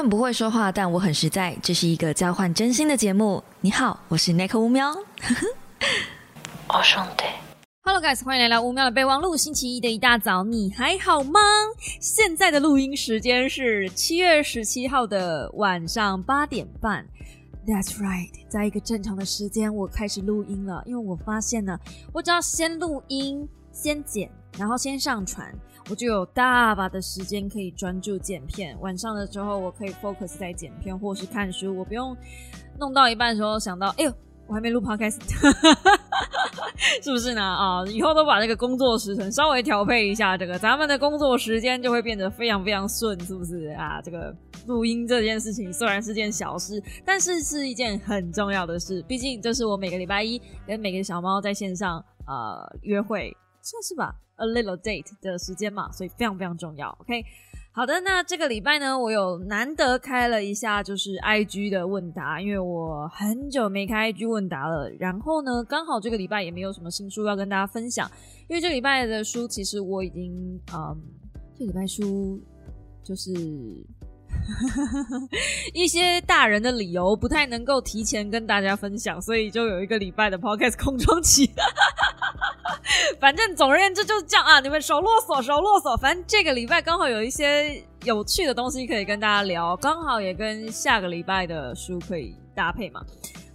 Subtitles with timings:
[0.00, 1.54] 很不会说话，但我很实在。
[1.62, 3.44] 这是一个交换真心的节目。
[3.60, 4.90] 你好，我是 Nick 乌喵。
[6.68, 7.24] 我兄弟
[7.82, 9.36] ，Hello guys，欢迎来到乌喵的备忘录。
[9.36, 11.38] 星期一的一大早，你还好吗？
[12.00, 17.06] 现在的录音时间是七月十七号的晚上八点半。
[17.66, 20.82] That's right，在一个正常的时间，我开始录音了。
[20.86, 21.78] 因为我发现呢，
[22.10, 25.54] 我只要先录音、先剪，然后先上传。
[25.90, 32.16] 我就有大把的时间可以专注剪片，晚上的时候我可以 focus 在剪片或是看书，我不用
[32.78, 34.12] 弄到一半的时候想到，哎呦，
[34.46, 35.18] 我还没录 podcast，
[37.02, 37.42] 是不是呢？
[37.42, 44.00] 啊，以后都把这个工作时程稍微调配一下，这个咱们的工作时间就会变得非常非常顺，是不是啊？
[44.00, 44.32] 这个
[44.68, 53.36] 录音这件事情虽然是件小事，但是是一件很重要的事，毕竟这是我每个礼拜一跟每个小猫在线上呃约会。
[53.62, 56.90] 算是吧，a little date 的时间嘛，所以非常非常重要。
[57.00, 57.24] OK，
[57.72, 64.90] 好的，那这个礼拜呢，我有难得开了一下就是 IG 的问答，因为我很久没开 IG 问答了。
[64.98, 68.10] 然后呢，刚好这个礼拜也没有什么新书要跟大家分享，
[68.48, 71.00] 因为这礼拜的书其实我已经，嗯，
[71.56, 72.42] 这礼拜书
[73.04, 73.32] 就是
[75.72, 81.50] 一些大人的理由不太能够提前跟大家分享，所以就有一个礼拜的 Podcast 空窗期。
[83.20, 84.60] 反正总而言之就是这样啊！
[84.60, 85.96] 你们少啰嗦，少啰嗦。
[85.98, 93.02] 反正这个礼拜刚好有一些有趣的东西可以跟大家聊，刚好也跟下个礼拜的书可以搭配嘛。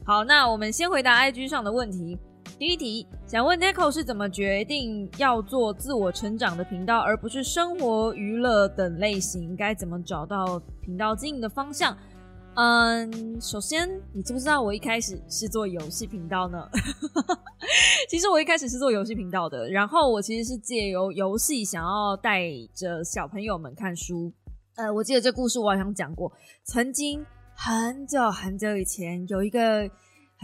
[0.06, 2.18] 好，那我们先回答 IG 上的问题。
[2.58, 9.56] 第一题，想问 Nico 是怎么决定要做自我成长的频道，而不是生活娱乐等类型？
[9.56, 11.98] 该怎么找到频道经营的方向？
[12.56, 16.70] 嗯，首先，你知不知道我一开始是做游戏频道呢？
[18.08, 22.44] 其实我一开始是做游戏频道的，然后我其实是借由游戏想要带
[22.74, 24.32] 着小朋友们看书。
[24.76, 26.32] 呃，我记得这故事我好像讲过，
[26.64, 29.90] 曾经很久很久以前，有一个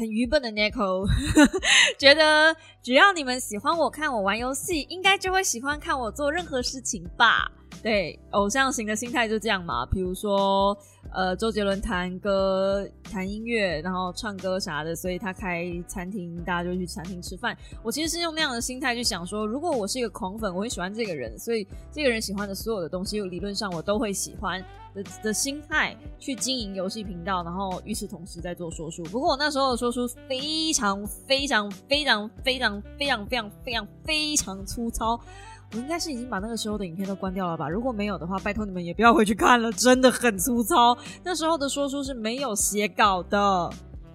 [0.01, 1.07] 很愚笨的 Nico，
[1.99, 7.47] 觉得只要你们喜欢我看我玩游戏，应该就会喜欢看我做任何事情吧。
[7.83, 9.85] 对，偶像型的心态就这样嘛。
[9.85, 10.75] 比如说，
[11.13, 17.55] 呃，周杰伦弹歌、弹音乐，然后唱歌啥的，所以他开餐厅，大家就去餐厅吃饭。
[17.83, 24.63] 我其实是用那样的心态去想说，如果我是一个狂粉，我很喜欢这个人，所以这个人喜欢的所有的东西，理论上我都会喜欢
[24.93, 29.03] 的的心态去经营游戏频道，然后与此同时在做说书。
[29.03, 35.19] 不过我那时候的说书非常非常非常非常非常非常非常非常粗糙。
[35.73, 37.69] 我应该是已经把那个时候的影片都关掉了吧？
[37.69, 40.97] 如果没有的话，拜托你们也不要回去看了，真的很粗糙。
[41.23, 43.37] 那时候的说书是没有写稿的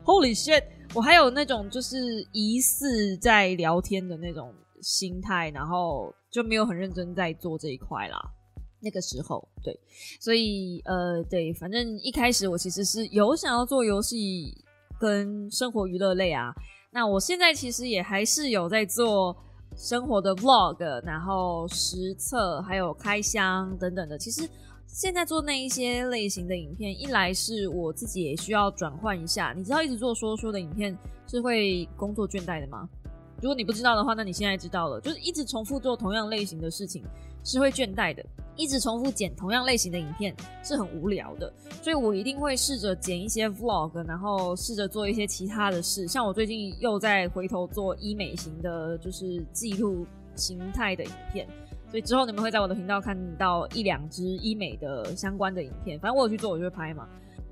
[0.05, 0.62] ，Holy shit！
[0.93, 1.97] 我还有那种就是
[2.33, 4.53] 疑似在聊天的那种
[4.83, 8.19] 心态，然后就没有很认真在做这一块啦。
[8.81, 9.75] 那个时候，对，
[10.21, 14.53] 所以呃，对，反正一开始我其实是有想要做游戏
[15.00, 16.55] 跟生活娱乐类啊。
[16.91, 19.34] 那我现在其实也还是有在做。
[19.76, 24.16] 生活的 vlog，然后实测，还有开箱等等的。
[24.16, 24.48] 其实
[24.87, 29.53] 现在做那一些类型的影片，一来是我自己也需要转换一下。
[29.54, 32.88] 你知道，一直做说说的影片是会工作倦怠的吗？
[33.42, 37.04] 如果你不知道的话，那你现在知道了，就是一直重复做同样类型的事情
[37.44, 38.25] 是会倦怠的。
[38.56, 41.53] 一直重复剪同样类型的影片是很无聊的，
[41.83, 46.09] 所以我一定会试着剪一些 vlog，然后试着做一些其他的事。
[46.09, 51.47] 像我最近又在回头做医美型的，就是记录形态的影片，
[51.91, 55.99] 所以之后你们会在我的频道看到一两支医美的相关的影片。
[56.00, 57.06] 反正我有去做，我就会拍嘛。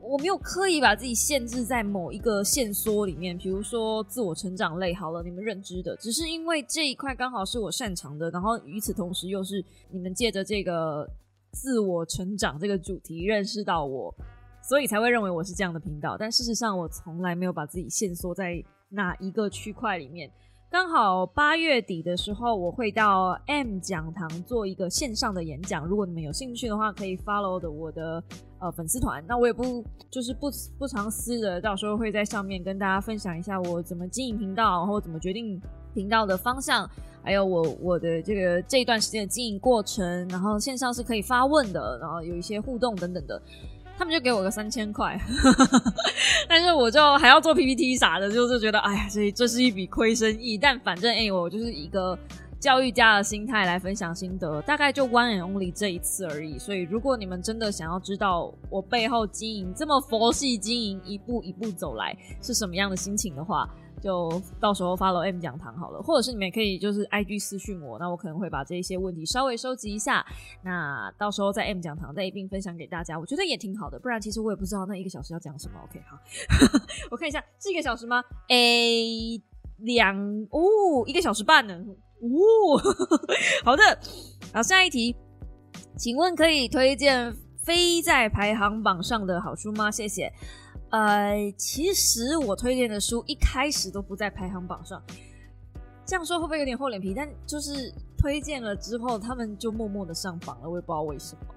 [0.07, 11.09] 我没有刻意把自己限制在某一个线索里面，比如说自我成长类，好了，你们认知的，只是因为这一块刚好是我擅长的，然后与此同时又是你们借着这个
[11.53, 14.15] 自我成长这个主题认识到我，
[14.63, 16.17] 所以才会认为我是这样的频道。
[16.19, 20.31] 但事实上，我从来没有把自己限缩在哪一个区块里面。
[20.71, 25.87] 刚好八月底的时候，我会到 M 讲堂做一个线上的演讲。
[25.87, 28.21] 如果你们有兴趣的话，可以 follow 的我的
[28.65, 29.23] 呃粉丝团。
[29.29, 35.61] 那我也不就是不不藏私的，到时候会在上面跟大家分享一下我怎么经营频道，然后怎么决定
[35.93, 36.89] 频道的方向，
[37.23, 40.27] 还有我我的这个这一段时间的经营过程。
[40.29, 43.41] 然后线上是可以发问的，然后有一些互动等等的。
[43.97, 45.17] 他们就给我个三千块，
[46.49, 50.59] 但是我就还要做 PPT 啥的，就是觉得哎呀，这这是一笔亏生意。
[50.59, 52.19] 但反正哎，我就是一个
[52.65, 56.59] 教育家的心态来分享心得，大概就 one and only 这一次而已。
[56.59, 63.69] 所以如果你们真的想要知道我背后经营这么佛系经营，一步一步走来是什么样的心情的话，
[64.01, 70.25] 就到时候 follow M 讲堂好了，或者是你们可以就是 IG 私讯我，那我可能会把这一些问题稍微收集一下，
[70.63, 73.99] 那到时候在 M 讲堂再一并分享给大家，我觉得也挺好的。
[73.99, 75.79] 不然其实我也不知道那一个小时要讲什么。
[75.85, 76.17] OK，好，
[77.13, 78.25] 我看一下是一个小时吗？
[78.49, 79.39] 诶，
[79.81, 80.17] 两
[80.49, 81.85] 哦，一个小时半呢。
[82.25, 82.81] 哦，
[83.65, 83.83] 好的，
[84.53, 85.15] 好，下一题，
[85.99, 89.91] 请问可以推荐非在排行榜上的好书吗？
[89.91, 90.33] 谢谢。
[90.91, 95.03] 呃，其实我推荐的书一开始都不在排行榜上，
[96.07, 97.13] 这样说会不会有点厚脸皮？
[97.13, 101.55] 但就是推荐了之后，他们就默默的上榜了，我也不知道为什么。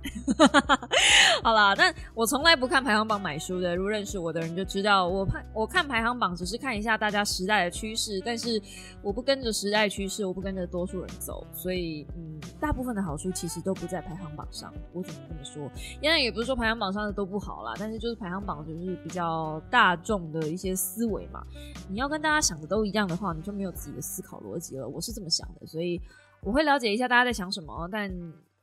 [1.42, 3.74] 好啦，但我从来不看排行榜买书的。
[3.74, 8.60] 如果认识我的人就知道，我看我看排行榜只是看一下大家时代的趋势，但是
[9.02, 11.46] 我不跟着时代趋势，我不跟着多数人走。
[11.52, 14.72] 所以，嗯，大部分的好书其实都不在排行榜上。
[14.92, 15.70] 我怎么这么说？
[16.00, 21.42] 因为也不是说排行榜上的都不好啦，但是就是排行榜就是比较大众的一些思维嘛。
[21.88, 24.86] 你要跟大家想的都一样的话，你就没有自己的思考逻辑了。
[24.88, 26.00] 我是这么想的，所以
[26.42, 28.10] 我会了解一下大家在想什么，但。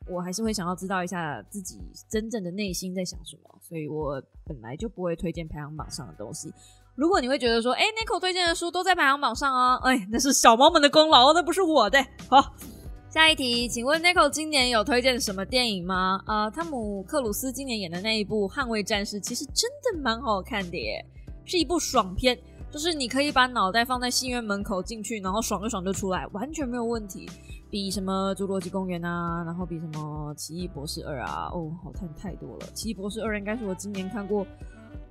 [0.07, 1.80] 我还是会想要知道一下自己
[2.10, 6.54] 真正的内心在想什么，所以我本来就不会推荐排行榜上的东西。
[6.96, 12.02] 如果你会觉得说，哎，Nico 推荐的书都在排行榜上啊，哎，那是小猫们的功劳，那不是我的。
[12.30, 12.54] 好，
[13.10, 16.22] 下一题，请问 Nico 今年有推荐什么电影吗？
[16.25, 21.06] 呃，汤姆克鲁斯今年演的那一部《捍卫战士》其实真的蛮好看的耶，
[21.44, 22.40] 是一部爽片，
[22.72, 27.30] 就是你可以把脑袋放在戏院门口进去，然后爽一爽就出来，完全没有问题。
[27.75, 34.48] 比什么《侏罗纪公园》啊，然后比什么《奇异博士二》啊，哦，好看太多了，《奇异博士二》应该是我今年看过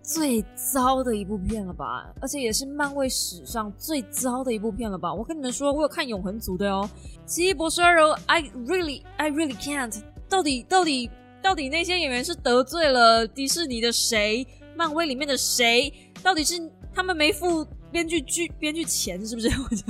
[0.01, 5.13] 最糟的一部片了吧，而且也是漫威史上最糟的一部片了吧。
[5.13, 6.89] 我跟你们说，我有看《永恒族》的哦，
[7.27, 10.03] 《奇异博士二》，I really, I really can't。
[10.27, 11.11] 到底到底
[11.43, 14.47] 到底那些演员是得罪了迪士尼的谁？
[14.75, 15.93] 漫威里面的谁？
[16.23, 16.55] 到底是
[16.95, 17.67] 他们没付？
[17.95, 19.47] 编剧剧编剧钱是不是？
[19.63, 19.85] 我就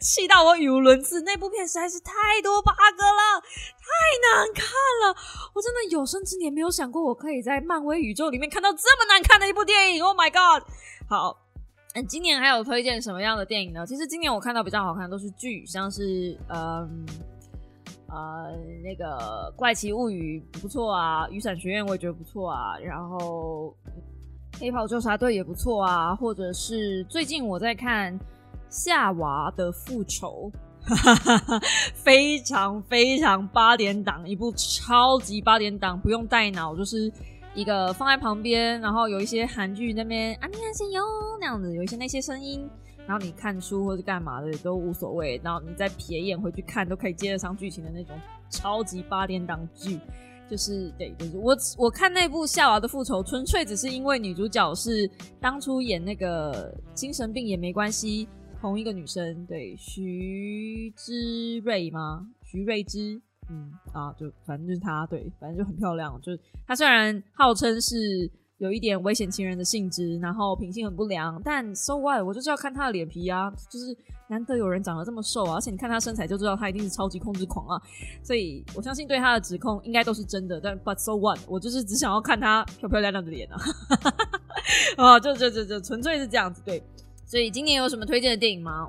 [0.00, 1.20] 气到我语无伦次。
[1.20, 3.40] 那部片实在是太多 bug 了，
[3.76, 3.86] 太
[4.24, 4.64] 难看
[5.04, 5.14] 了。
[5.52, 10.02] 我真的有生之年没有想过，我可以在漫威宇宙里面看到这么难看的一部电影。
[10.02, 10.66] Oh my god！
[11.06, 11.38] 好，
[11.94, 13.86] 嗯，今年还有推荐什么样的电影呢？
[13.86, 17.04] 其实今年我看到比较好看的都是剧，像是嗯
[18.08, 23.76] 呃那个怪奇物语不错啊，雨伞学院我也觉得不错啊，然后。
[24.58, 28.16] 黑袍纠察队也不错啊，或者是最近我在看
[28.68, 30.52] 《夏娃的复仇》，
[31.94, 37.12] 非常非常八点档，一部超级八点档，不用带脑，就是
[37.54, 41.02] 一个放在旁边，然后有一些韩剧那边啊，你看谁哟
[41.40, 42.68] 那样子，有一些那些声音，
[43.06, 48.16] 然后你看书或者干嘛的都无所谓，然后你再瞥眼回去看都可以接得上剧情的那种
[48.48, 49.98] 超级八点档剧。
[50.52, 55.10] 就是对，就是我我看那部《夏娃的复仇》，纯粹只是因为女主角是
[55.40, 58.28] 当初演那个精神病也没关系，
[58.60, 62.28] 同一个女生，对，徐之瑞吗？
[62.44, 63.18] 徐瑞之，
[63.48, 66.20] 嗯啊，就反正就是她，对，反正就很漂亮。
[66.20, 66.32] 就
[66.66, 68.30] 她虽然号称是。
[68.62, 72.24] 有一点危险情人的性质，然后品性很不良，但 so what？
[72.24, 73.86] 我就是要看他的脸皮啊，就是
[74.28, 77.82] 难得有人长得这么瘦啊，而且你看他身材就知道他一定是超级控制狂啊，
[78.22, 80.60] 所以我相信对他的指控应该都是真的。
[80.60, 81.40] 但 but so what？
[81.48, 83.58] 我就是只想要看他漂漂亮亮的脸啊，
[84.96, 86.80] 啊， 就就就就纯粹是这样子对。
[87.26, 88.88] 所以今年有什么推荐的电影吗？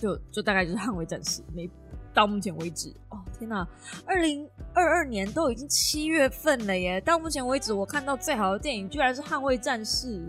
[0.00, 1.68] 就就大概就是《捍卫战士》没。
[2.12, 3.64] 到目前为止，哦天哪，
[4.04, 7.00] 二零二二年都已经七月份了耶！
[7.00, 10.20] 到目前为止，我看到最好的电影居然是《捍卫战士》。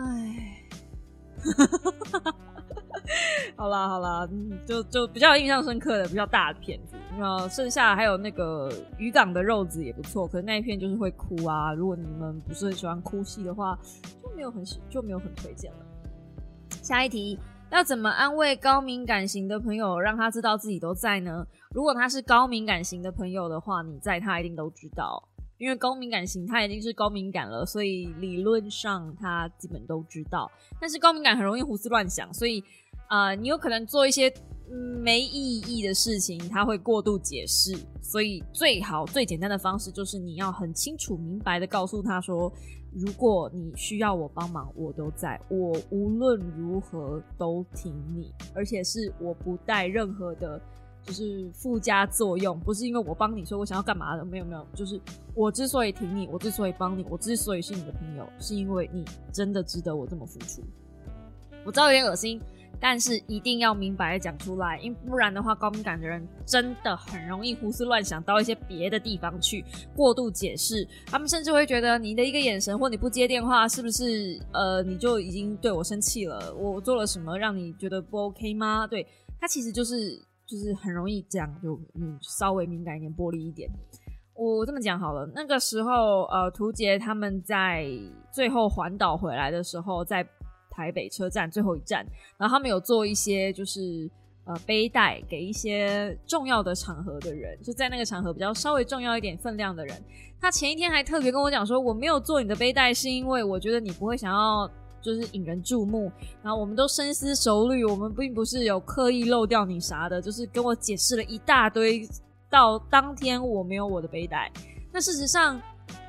[0.00, 0.62] 哎，
[3.56, 4.28] 好啦好啦，
[4.66, 6.96] 就就比较印象深刻的、比较大的片子。
[7.18, 11.72] 那剩下还有那个《渔港的肉子》也不错，可是那一片就是会哭啊。
[11.72, 13.76] 如果你们不是很喜欢哭戏的话，
[14.22, 15.78] 就没有很喜就没有很推荐了。
[16.82, 17.38] 下一题。
[17.70, 21.46] 要怎么安慰高敏感型的朋友，让他知道自己都在呢？
[21.74, 25.22] 如果他是高敏感型的朋友的话，你在他一定都知道，
[25.58, 30.50] 因为高敏感型他已经是高敏感了，所以理论上他基本都知道。
[30.80, 32.64] 但是高敏感很容易胡思乱想，所以
[33.06, 34.32] 啊，你有可能做一些
[35.02, 37.76] 没意义的事情，他会过度解释。
[38.00, 42.50] 所以最好最简单的方式就是你要很清楚明白的告诉他说。
[42.92, 50.60] 如果你需要我帮忙，我都在，我无论如何都挺你，而且是我不带任何的，
[51.02, 55.00] 就是附加作用，不是因为我帮你，所以我想要干嘛的，没有没有，就是
[55.34, 60.62] 我之所以挺你，我之所以帮你，我之所以是你的朋友，是因为你真的值得我这么付出。
[61.64, 62.40] 我知道有点恶心，
[62.80, 69.64] 但是一定要明白的讲出来，因不然的话，高敏感的人真的很容易胡思乱想到一些别的地方去，
[69.96, 70.86] 过度解释。
[71.06, 76.54] 他们甚至会觉得你的一个眼神或你不接电话，是不是呃你就已经对我生气了？
[76.54, 78.86] 我做了什么让你觉得不 OK 吗？
[78.86, 79.04] 对
[79.40, 80.16] 他其实就是
[80.46, 83.68] 就是很容易这样，就嗯稍微敏感一点、玻璃一点。
[84.34, 87.88] 我这么讲好了，那个时候呃，图杰他们在
[88.32, 90.24] 最后环岛回来的时候，在。
[90.78, 92.06] 台北车站最后一站，
[92.38, 94.08] 然后他们有做一些就是
[94.44, 100.04] 呃背带给一些重要的场合的人，就在那个场合比较稍微重要一点分量的人。
[100.40, 104.70] 他前一天还特别跟我讲说，我没有做你的背带，是因为我觉得你不会想要
[105.02, 106.12] 就是引人注目。
[106.44, 112.08] 然后我们都深思熟虑，我们并不是有刻意漏掉你啥的，就是跟我解释了一大堆。
[112.50, 114.50] 到当天我没有我的背带，
[114.90, 115.60] 那事实上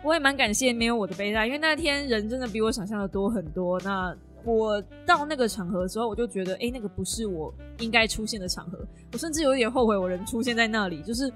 [0.02, 3.78] 我也蛮感谢没有我的背带，因为那天人真的比我想象的多很多。
[3.82, 4.16] 那
[4.46, 8.80] 我到那个场合的时候，我就觉得，哎，那个不是我应该出现的场合。
[9.12, 11.04] 我甚至有点后悔，我人出现在那里。
[11.04, 11.32] 就是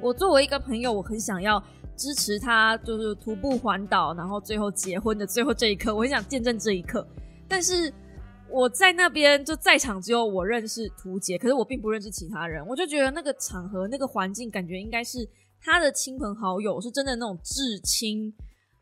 [0.00, 1.62] 我作为一个朋友，我很想要
[1.96, 7.06] 支持他，就是徒步环岛，然后最后结婚的最后这一刻，我很想见证这一刻。
[7.46, 7.92] 但是
[8.48, 12.66] 我在那边就在场，只有我认识图杰，可是我并不认识其他人。
[12.66, 15.28] 我就觉得那个场合、那个环境，感觉应该是
[15.60, 18.34] 他的亲朋好友，是真的那种至亲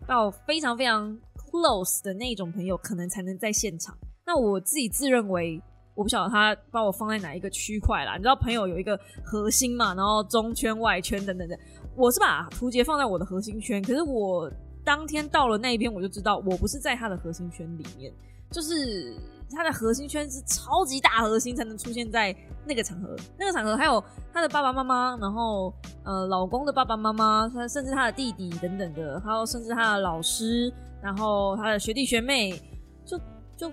[0.07, 1.19] 到非常非常。
[1.49, 3.97] Close 的那种朋友可能才能在现场。
[4.25, 5.61] 那我自己自认为，
[5.95, 8.17] 我不晓得他把我放在哪一个区块啦。
[8.17, 11.59] 你知道朋友有一个核心嘛，然后中圈、外圈等等等。
[11.97, 14.51] 我是把图杰放在我的核心圈，可是我
[14.85, 18.13] 当天到了那一边，我就知道我不是在他的核心圈里面，
[18.53, 19.17] 就是
[19.51, 22.37] 他的核心圈是超级大核心才能出现在
[22.67, 23.17] 那个场合。
[23.39, 24.03] 那个场合还有
[24.33, 25.75] 他的爸爸妈妈，然后
[26.05, 30.73] 呃老公的爸爸妈妈，他甚至他的弟弟等等的，还有甚至他的老师。
[31.03, 32.61] 然后他的学弟学妹，
[33.05, 33.19] 就
[33.57, 33.73] 就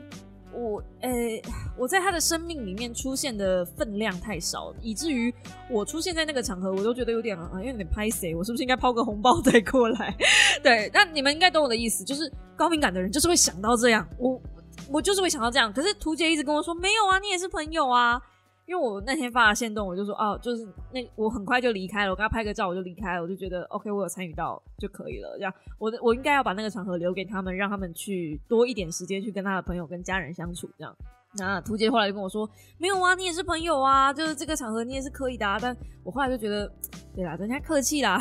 [0.53, 1.41] 我诶，
[1.77, 5.34] 我在他的生命里面出现的分量太少，以至于
[5.70, 10.15] 我出现在那个场合，我都觉得有点啊，有点拍谁，我是不是应该抛个红包再过来？
[10.63, 14.41] 对，那你们应该懂我的意思，就是高敏感的人就是会想到这样，我
[14.89, 18.22] 我就是会想到这样，可是图姐一直跟我说没有啊，你也是朋友啊。
[18.67, 25.36] 因为我那天发了线动，我就说哦，就是那我很快就离开了，我跟他拍个照我就离开了，我就觉得 OK，我有参与到就可以了。
[25.38, 30.67] 这样，我的我应该要把那个场合留给他们，让他们去多一点时间去跟他的朋友跟家人相处。
[30.79, 30.95] 这样，
[31.38, 35.48] 那图杰后来就跟我说，没有啊，你也是朋友啊，就是这个场合你也是可以的。
[35.48, 35.60] 啊。
[35.62, 36.67] 但我后来就觉得，
[37.15, 38.19] 对啦，人家客气啦，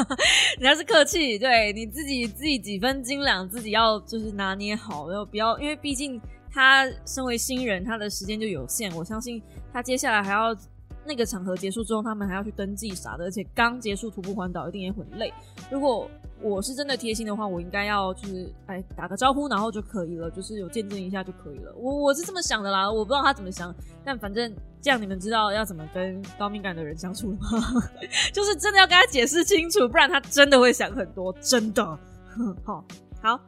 [0.60, 6.20] 人家是客气，对你自己自己几分斤两，自己要就是拿捏好，然后不要，因为毕竟。
[6.56, 8.90] 他身为新人，他的时间就有限。
[8.96, 9.42] 我相信
[9.74, 10.56] 他接下来还要
[11.04, 15.30] 那个场合结束之后，他们还要去登记啥的，而且刚结束徒步环岛，一定也很累。
[15.70, 16.10] 如果
[16.40, 21.74] 我是真的贴心的话，我应该要就是哎打个招呼，然后就可以了，就是有见证一下就可以了。
[21.76, 27.82] 我我是这么想的啦，我不知道他怎么想，但反正这样你们知道要怎么跟高敏感的人相处了吗？
[28.32, 31.84] 就是真的要跟他解释清楚，不然他真的会想很多，真的。
[32.64, 32.82] 好，
[33.20, 33.38] 好，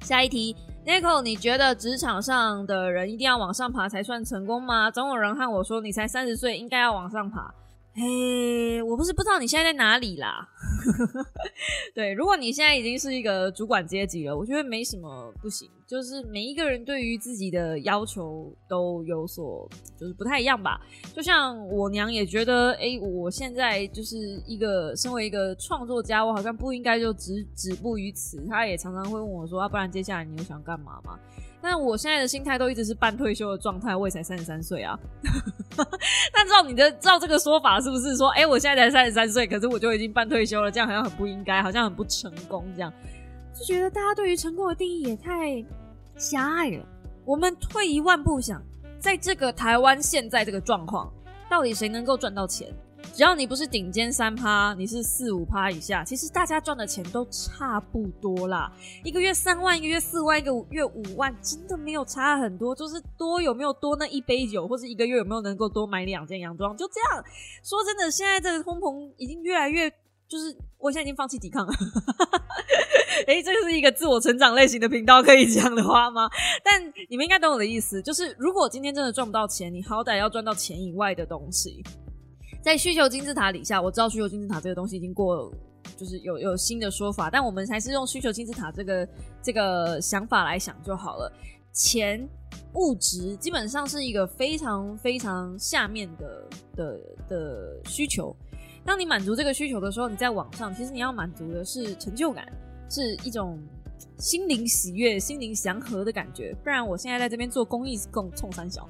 [0.00, 0.56] 下一题。
[0.86, 4.90] Nico，你觉得职场上的人一定要往上爬才算成功吗？
[4.90, 7.54] 总有人和我说，你才三十岁，应该要往上爬。
[7.96, 10.48] 嘿，我不是不知道你现在在哪里啦。
[11.94, 15.70] 对，如果你现在已经是一个主管阶级了，我觉得没什么不行。
[15.86, 20.80] 就是每一个人对于自己的要求都有所，就是不太一样吧。
[21.14, 28.44] 就像我娘也觉得，哎，我现在就是一个身为一个创作家，我好像不应该就止止步于此。
[28.48, 31.16] 她也常常会问我说，啊，不然接下来你又想干嘛吗？
[31.64, 34.98] 但我现在的心态都一直是半退休的状态，我也才三十三岁啊。
[36.34, 42.92] 那照你的照这个说法，是不是说，哎，我现在才三十三岁，可是我就已经半退休了，这样好像很不应该，好像很不成功，这样
[43.58, 45.64] 就觉得大家对于成功的定义也太
[46.16, 46.86] 狭隘了。
[47.24, 48.62] 我们退一万步想，
[48.98, 51.10] 在这个台湾现在这个状况，
[51.48, 52.68] 到底谁能够赚到钱？
[53.14, 58.72] 只要你不是顶尖三趴，你是四五趴以下，其实大家赚的钱都差不多啦。
[59.04, 62.74] 一个月三万，一个月四万，一个月五万，真的没有差很多。
[62.74, 67.24] 就是多有没有多那一杯酒，或是一个月有没有能够多买两件洋装，就这样。
[67.62, 69.88] 说真的，现在这个通膨已经越来越，
[70.26, 71.72] 就是我现在已经放弃抵抗了。
[73.28, 76.28] 哎，这是一个自我成长类型的频道，可以讲的话吗？
[76.64, 81.80] 但你们应该懂我的意思，就是如果今天真的赚不到钱，你好歹要赚到钱以外的东西。
[82.64, 85.52] 在需求金字塔底下，我知道需求金字塔这个东西已经过，
[85.98, 89.08] 就是有有新的说法，但我们还是用需求金字塔这个
[89.42, 91.30] 这个想法来想就好了。
[91.74, 92.26] 钱
[92.72, 98.34] 物质基本上是一个非常非常下面的的的需求。
[98.82, 102.50] 当你满足这个需求的时候，你在网上其实你要满足的是成就感，
[102.88, 103.62] 是一种
[104.18, 106.54] 心灵喜悦、心灵祥和的感觉。
[106.62, 108.88] 不然我现在在这边做公益是更冲三小，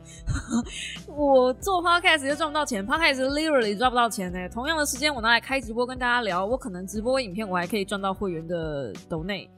[1.08, 4.48] 我做 podcast 又赚不到钱，podcast literally 赚不到钱呢。
[4.48, 9.48] 同样的时间我拿来开直播跟大家聊，我可能直播影片我还可以赚到会员的抖内，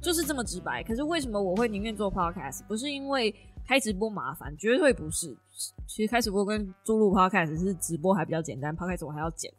[0.00, 0.82] 就是这么直白。
[0.82, 2.64] 可是为什么我会宁愿做 podcast？
[2.66, 3.34] 不是因为
[3.66, 5.36] 开直播麻烦，绝对不是。
[5.86, 9.52] 其实开直播跟注入 podcast 是直播还比较简单，podcast 我还要剪。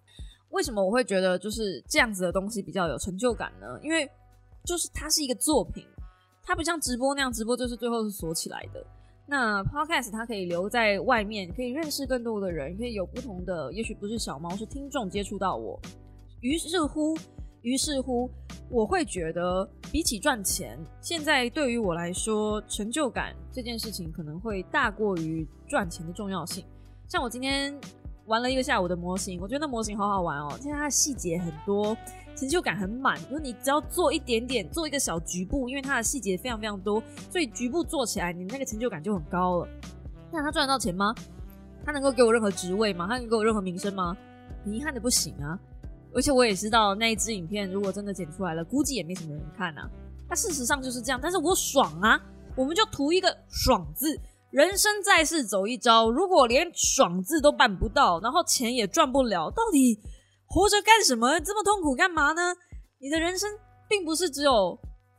[0.51, 3.67] 为什么我会觉得就是这样子的东西比较有成就感呢？
[3.83, 4.09] 因为
[4.65, 5.85] 就是它是一个作品，
[6.43, 8.85] 它不像直播那样，直播就是最后是锁起来的。
[9.25, 15.79] 那 podcast 它可以留在外面，可以认识更多的人，可以有不同的，也许不是小猫，是听众接触到我。
[16.41, 17.17] 于是乎，
[17.61, 18.29] 于是乎，
[18.69, 26.65] 我会觉得比起赚钱，现在对于我来说，成就感这件事情可能会大过于赚钱的重要性。
[27.07, 27.79] 像我今天。
[28.29, 30.55] 玩了一个下午的模型，我觉得那模型好好玩哦。
[30.61, 31.97] 现在它的细节很多，
[32.35, 33.19] 成就感很满。
[33.27, 39.67] 就是你只要做一点点，做一个小局部，因为它的细节非常非常多，所以局部做起来，你那个成就感就很高了。
[40.31, 41.13] 那他赚得到钱吗？
[41.83, 43.07] 他能够给我任何职位吗？
[43.09, 44.15] 他能给我任何名声吗？
[44.63, 45.57] 很遗憾的不行啊。
[46.13, 49.89] 而且我也知道那一支影片如果真的剪出来了，估计也没什么人看啊。
[50.29, 52.21] 那事实上就是这样，但是我爽啊，
[52.55, 54.19] 我们就图一个爽字。
[54.51, 59.99] 人生在世走一遭，如果连爽字都办不到，然后钱也赚不了，到底
[60.47, 61.39] 活着干什么？
[61.39, 62.55] 这么痛苦干嘛呢？
[62.99, 63.47] 你的人生
[63.87, 64.77] 并不是只有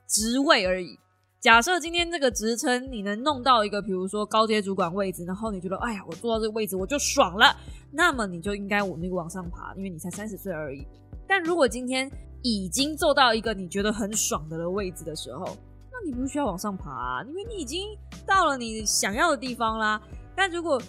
[0.09, 0.99] 职位而已。
[1.41, 7.57] 假设今天这个职称你能弄到一个，比如说高阶主管位置，然后你觉得，哎呀，我坐到这个位置我就爽了，
[7.93, 10.85] 那么你就应该努力往上爬，因为你才三十岁而已。
[11.29, 12.11] 但如果今天
[12.43, 15.57] 已经做到一个你觉得很爽的位置的时候，
[16.05, 17.89] 你不需要往上爬，因为你已经
[18.27, 20.01] 到了你想要的地方啦。
[20.35, 20.81] 但如果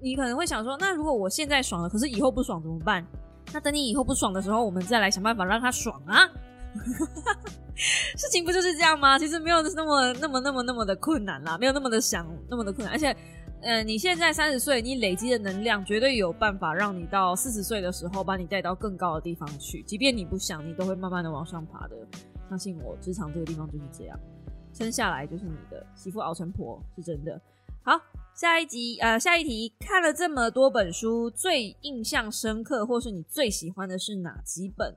[0.00, 3.06] 你可能会想说，那如果我现在爽了，可是以后不爽怎么办？
[3.52, 6.28] 那等你以后不爽的时候，我们再来想办法让他爽啊。
[8.16, 9.18] 事情不就是这样吗？
[9.18, 12.92] 其实没有那么、那么、那么、那么的困难啦，没有那么的想那么的困难。
[12.92, 13.16] 而且，
[13.62, 19.82] 呃，你现在三十岁，你累积的能量绝对有办法让你到四十岁的时候把你带到更高的地方去。
[19.84, 21.96] 即便你不想，你都会慢慢的往上爬的。
[22.48, 24.18] 相信我，职场这个地方就是这样。
[24.78, 27.40] 生下来就是你的媳妇熬成婆是真的。
[27.82, 28.00] 好，
[28.32, 34.96] 下一集呃，下一题，看了这么多本书，最印象深刻或是你最喜欢的是哪几本？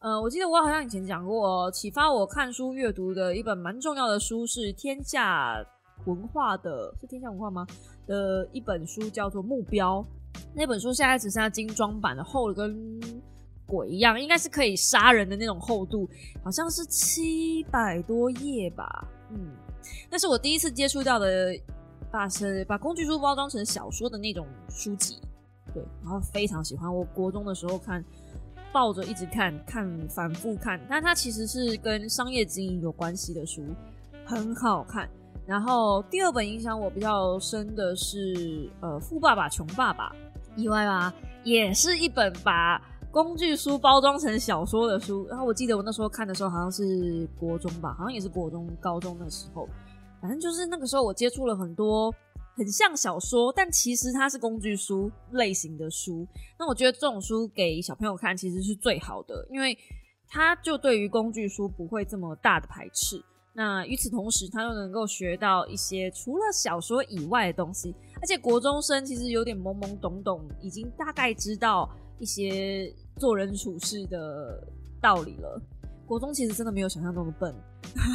[0.00, 5.64] 呃，我记得我好像以前讲过，启发我看书阅读的一本蛮重要的书是天下
[6.06, 7.64] 文化的，是天下文化吗？
[8.08, 10.04] 的一本书叫做《目标》，
[10.54, 13.00] 那本书现在只剩下精装版的，厚的跟。
[13.66, 16.10] 鬼一样，应该是可以杀人的那种厚度，
[16.42, 19.06] 好像是七百多页吧。
[19.32, 19.50] 嗯，
[20.10, 21.54] 那是我第一次接触到的，
[22.10, 25.20] 把是把工具书包装成小说的那种书籍。
[25.72, 26.92] 对，然后非常喜欢。
[26.92, 28.04] 我国中的时候看，
[28.72, 30.80] 抱着一直看，看反复看。
[30.88, 33.64] 但它其实是跟商业经营有关系的书，
[34.24, 35.08] 很好看。
[35.46, 40.10] 然后第二本影响我比较深的是，呃，《富爸爸穷爸爸》，
[40.56, 41.14] 意外吧？
[41.44, 42.80] 也是一本把。
[43.12, 49.68] 工具书包装成小说的书，然后我记得我那时候看的时候好像是国中吧，好像也是国中、高中的时候，
[50.22, 52.14] 反正就是那个时候我接触了很多
[52.56, 56.24] 很像小说，但其实它是工具书类型的书。
[56.56, 59.76] 那我觉得这种书给小朋友看其实是最好的，因为
[60.28, 63.20] 他就对于工具书不会这么大的排斥。
[63.52, 71.90] 那与此同时，他又能够学到一些除了小说以外的东西，而且国中生其实有点懵懵懂懂，已经大概知道。
[72.20, 74.62] 一些做人处事的
[75.00, 75.60] 道理了。
[76.06, 77.54] 国中其实真的没有想象中的笨，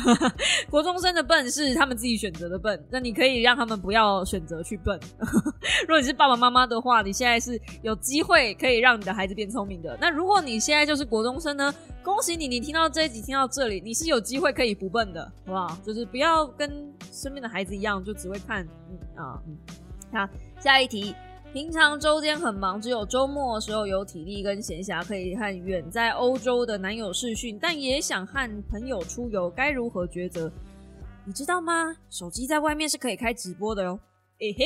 [0.70, 2.78] 国中生的笨是他们自己选择的笨。
[2.92, 5.00] 那你可以让他们不要选择去笨。
[5.88, 9.98] 如果你是爸爸妈妈的话，你现在是有机会可以让你的孩子变聪明的。
[10.02, 11.74] 那如果你现在就是国中生呢？
[12.04, 15.78] 恭喜你，你听到这一集听到这里，你是有机会可以不笨的，好不好？
[15.82, 16.70] 就是不要跟
[17.14, 19.58] 身边的孩子一样，就只会看嗯啊嗯。
[20.12, 20.28] 好，
[20.60, 21.16] 下一题。
[21.56, 30.52] 平常周间很忙，只有周末的时候有体力跟闲暇可以和远在欧洲的男友视讯，但也想和朋友出游，该如何抉择？
[31.24, 31.96] 你知道吗？
[32.10, 33.98] 手机在外面是可以开直播的哟。
[34.42, 34.66] 诶嘿，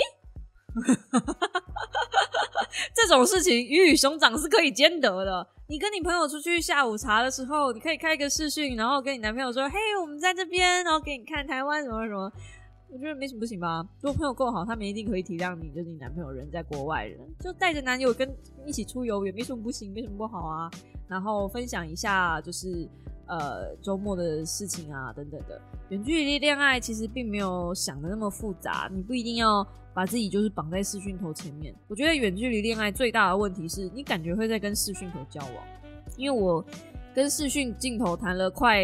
[2.96, 5.48] 这种事情鱼与熊掌是可以兼得的。
[5.68, 12.32] 你跟你朋友出去下午茶的时候，你可以开一个视讯，然后跟你男朋友说：“嘿，我们在这边，然后给你看台湾什么什么。”
[12.92, 13.88] 我觉得没什么不行吧。
[14.02, 20.72] 如果朋友够好，他们一定可以体谅你，就是你男朋友人在国外，人就带着男友跟一起出游，也没什么不行，没什么不好啊。
[21.08, 22.90] 然后分享一下，就是
[23.28, 25.62] 呃周末的事情啊，等等的。
[25.90, 31.74] 远距离恋爱其实并没有想的那么复杂，你不一定要把自己就是绑在视讯头前面。
[31.88, 35.68] 我觉得远距离恋爱最大的问题是你感觉会在跟视讯头交往，
[36.18, 36.66] 因为我
[37.14, 38.84] 跟视讯镜头谈了快。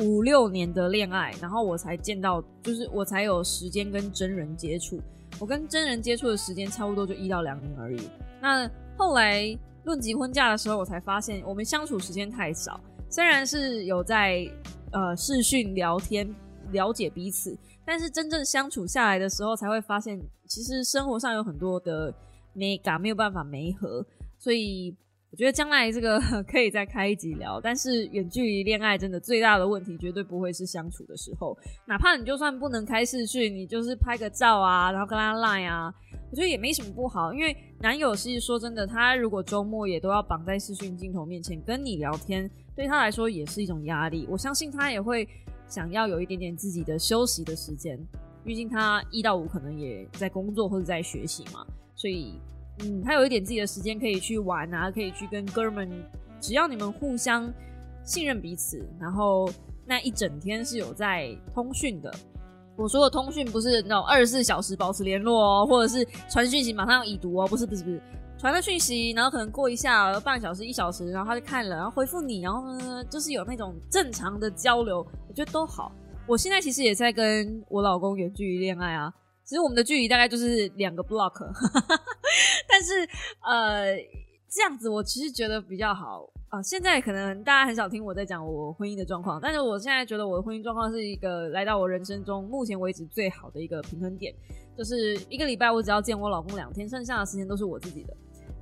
[0.00, 5.00] 五六年的恋爱，然后我才见到，就是我才有时间跟真人接触。
[5.40, 8.08] 我跟真人接触的时间差不多就一到两年而已。
[8.40, 12.80] 那后来论及婚嫁的时候，我才发现我们相处时间太少。
[13.10, 14.48] 虽然是有在
[14.92, 16.32] 呃视讯聊天
[16.70, 22.14] 了解彼此，但是真正相处下来的时候，才会发现其实生活上有很多的
[22.52, 24.06] 没感没有办法没合，
[24.38, 24.96] 所以。
[25.30, 26.18] 我觉得将来这个
[26.50, 35.92] 可以再开一集聊，但是远距离恋爱真的最大的问题绝对不会是相处的时候，哪怕你就算不能开视讯，你就是拍个照啊，然后跟他 line 啊，
[36.30, 37.34] 我觉得也没什么不好。
[37.34, 44.26] 因为男友是说真的，他如果周末也都要绑在视讯镜头面前跟你聊天，对他来说也是一种压力。
[44.30, 45.28] 我相信他也会
[45.68, 47.98] 想要有一点点自己的休息的时间，
[48.44, 52.40] 毕竟他一到五可能也在工作或者在学习嘛，所以。
[52.80, 55.90] 嗯，他有一点自己的时间可以去玩啊，可以去跟哥们，
[56.40, 57.52] 只要你们互相
[58.04, 59.50] 信任彼此，然后
[59.84, 62.12] 那一整天是有在通讯的。
[62.76, 68.00] 我说的通讯不是那种二十四小时保持联络哦，或者是传讯息马上要已读哦，不是不是不是，
[68.38, 75.90] 传了讯息，然后可能过一下半小时一小时，然后他就看了，然后回复你，然后呢就是有那种正常的交流，我觉得都好。
[76.28, 79.12] 我现在其实也在跟我老公远距离恋爱啊。
[79.48, 81.32] 其实我们的距离大概就是两个 block，
[82.68, 83.08] 但是
[83.40, 83.96] 呃
[84.46, 86.62] 这样子我其实觉得比较好啊。
[86.62, 94.34] 现在可能大家很少听我在讲我婚姻的状况，但是我现在觉得我的婚姻状况是一个来到我人生中目前为止最好的一个平衡点，
[94.76, 98.14] 就是一个礼拜我只要见我老公两天，剩下的时间都是我自己的。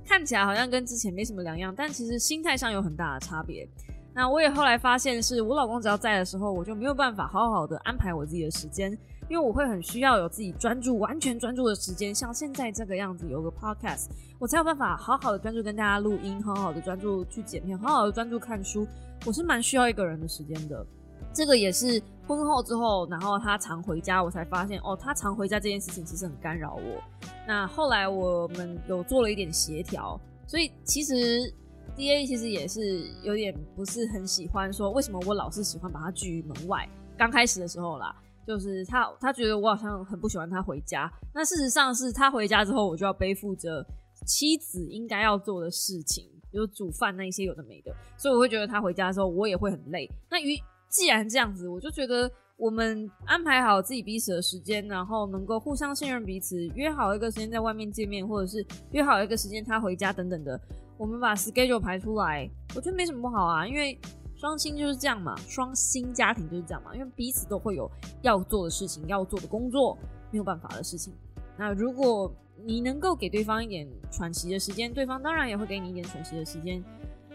[0.05, 3.67] 看起来好像跟之前没什么两样，但其实心态上有很大的差别。
[4.13, 8.97] 那我也后来发现，是我老公只要在的时候，我就没有办法好好的安排我自己的时间。
[9.29, 14.07] 因为我会很需要有自己专注、完全专注的时间，像现在这个样子，有个 podcast，
[14.39, 18.87] 我才有办法好好的专注跟大家录音，好好的专注去剪片，好好的专注看书。
[19.25, 20.85] 我是蛮需要一个人的时间的。
[21.33, 27.03] 这个也是婚后之后，然后他常回家，我才发现哦，他常回家这件事情其实很干扰我。
[27.45, 31.53] 那后来我们有做了一点协调，所以其实
[31.95, 36.87] D A 其实也是有点不是很喜欢说，为什么我老是喜欢把他拒于门外？
[37.17, 38.15] 刚开始的时候啦。
[38.47, 41.11] 就是他，他觉得我好像很不喜欢他回家。
[41.33, 43.85] 那事实上是他回家之后，我就要背负着
[44.25, 47.93] 妻子应该要做的事情，比如煮饭那一些有的没的。
[48.17, 50.09] 所以我会觉得他回家之后，我也会很累。
[50.31, 50.57] 那于
[50.87, 60.57] 既然这样子，我就觉得我们安排好自己彼此的时间，然后能够互相信任彼此，约好一个时间在外面见面，或者是约好一个时间他回家等等的，
[60.97, 63.99] 我们把 schedule 排出来，我觉得没什么不好啊，因为。
[64.37, 67.89] 双薪就是这样嘛，双薪家庭就是这样嘛，因为彼此都会有
[68.21, 69.97] 要做的事情、要做的工作，
[70.31, 71.11] 没有办法的事情。
[71.57, 72.31] 那如果
[72.63, 76.83] 你能够给对方一点喘息的时间，对方当然也会给你一点喘息的时间。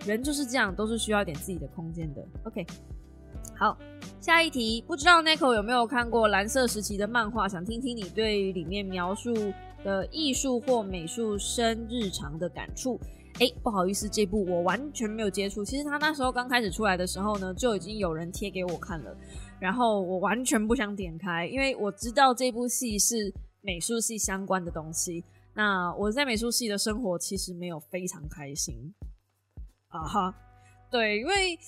[0.06, 2.24] 人就是这样，都是需要一点自己的空间的。
[2.44, 2.66] OK，
[3.56, 3.76] 好，
[4.20, 7.48] 下一题，不知道 n i c o 有没有看过蓝色时期的漫画？
[7.48, 9.34] 想听听你对里面描述
[9.84, 12.98] 的艺术或美术生日常的感触。
[13.42, 15.64] 哎，不好意思，这部我完全没有接触。
[15.64, 19.16] 其实他那时候刚开始出来的时候呢，就已经有人贴给我看了，
[19.58, 25.24] 然后我完全不想点开，因为我知道这部戏是美术系相关的东西。
[25.54, 28.94] 那我在美术系的生活其实没有非常开心
[29.88, 30.34] 啊哈。
[30.88, 31.58] 对，因为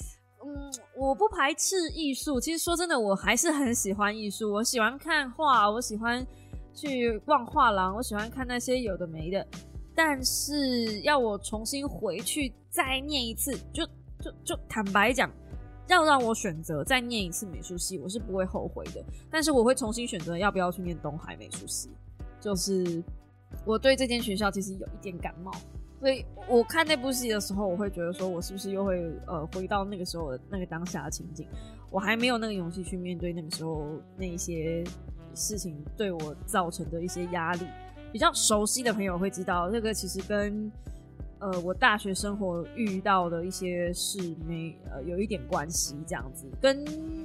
[0.47, 4.53] 嗯，我不排斥艺术，其实说真的，我还是很喜欢艺术。
[4.53, 6.25] 我喜欢看画，我喜欢
[6.73, 9.45] 去逛画廊，我喜欢看那些有的没的。
[9.95, 13.87] 但是要我重新回去再念一次，就
[14.21, 15.31] 就就坦白讲，
[15.87, 19.05] 要让我选择再念一次美术系，我是不会后悔的。
[19.31, 21.91] 但是我会重新选择要不要去念东海美术系，
[22.41, 23.03] 就是
[23.65, 25.53] 我对这间学校其实有一点感冒，
[26.01, 31.47] 所以我看那部戏的时候，我会觉得说我是不是又会呃回到那个时候的那个当下的情景，
[31.91, 34.83] 我还没有那个勇气去面对那个时候那些
[35.35, 37.67] 事情对我造成的一些压力。
[38.15, 40.71] 比较熟悉的朋友会知道，这个其实跟
[41.41, 46.77] 呃我大学生活遇到的一些事没呃有一点关系，这样子跟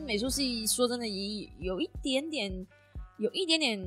[0.04, 2.52] 美术系说真的也有一点点
[3.20, 3.80] 有一点点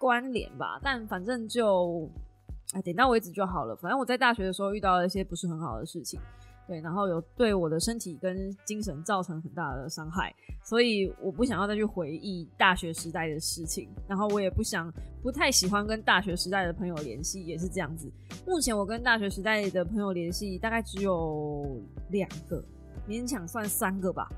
[0.00, 2.10] 关联吧，但反正就
[2.72, 3.76] 哎点到为止就好了。
[3.76, 6.18] 反正我在大学的时候遇到了一些不是很好的事情。
[6.70, 14.88] 对，然后有对我的身体跟精神造成很大的伤害，所以我不想要再去回忆大学时代的事情，然后我也不想
[15.20, 18.08] 不太喜欢跟大学时代的朋友联系，也是这样子。
[18.46, 22.64] 目前我跟大学时代的朋友联系大概只有两个，
[23.08, 24.28] 勉强算三个吧，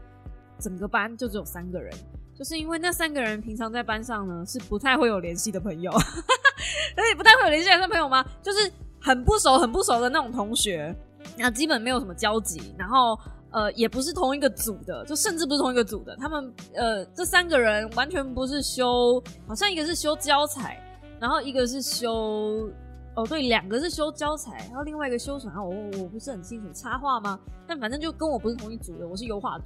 [0.58, 1.94] 整个班就只有三个人，
[2.34, 5.92] 就是因为那三个人平常在班上呢是不太会有联系的朋友，
[6.96, 8.24] 而且不太会有联系的朋友吗？
[8.40, 10.96] 就是很不熟、很不熟的那种同学。
[11.36, 13.18] 那基本没有什么交集，然后
[13.50, 16.16] 呃，也不是同一个组的，就甚至不是同一个组的。
[16.16, 20.80] 他们呃，这三个人完全不是修，好像一个是修教材，
[21.20, 22.70] 然后一个是修，
[23.14, 25.62] 哦对，两个是修教材，然后另外一个修什么？
[25.62, 27.38] 我我不是很清楚，插画吗？
[27.66, 29.64] 但反正就跟我不是同一组的，我是油画组，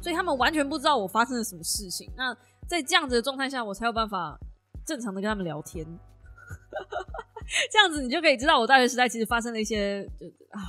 [0.00, 2.10] 所以他们完全不知道我发生了什么事情。
[2.16, 2.36] 那
[2.68, 4.38] 在这样子的状态下，我才有办法
[4.86, 5.84] 正常的跟他们聊天。
[7.70, 10.60] 这样子你就可以知道我大学时代其实发生了一些，就啊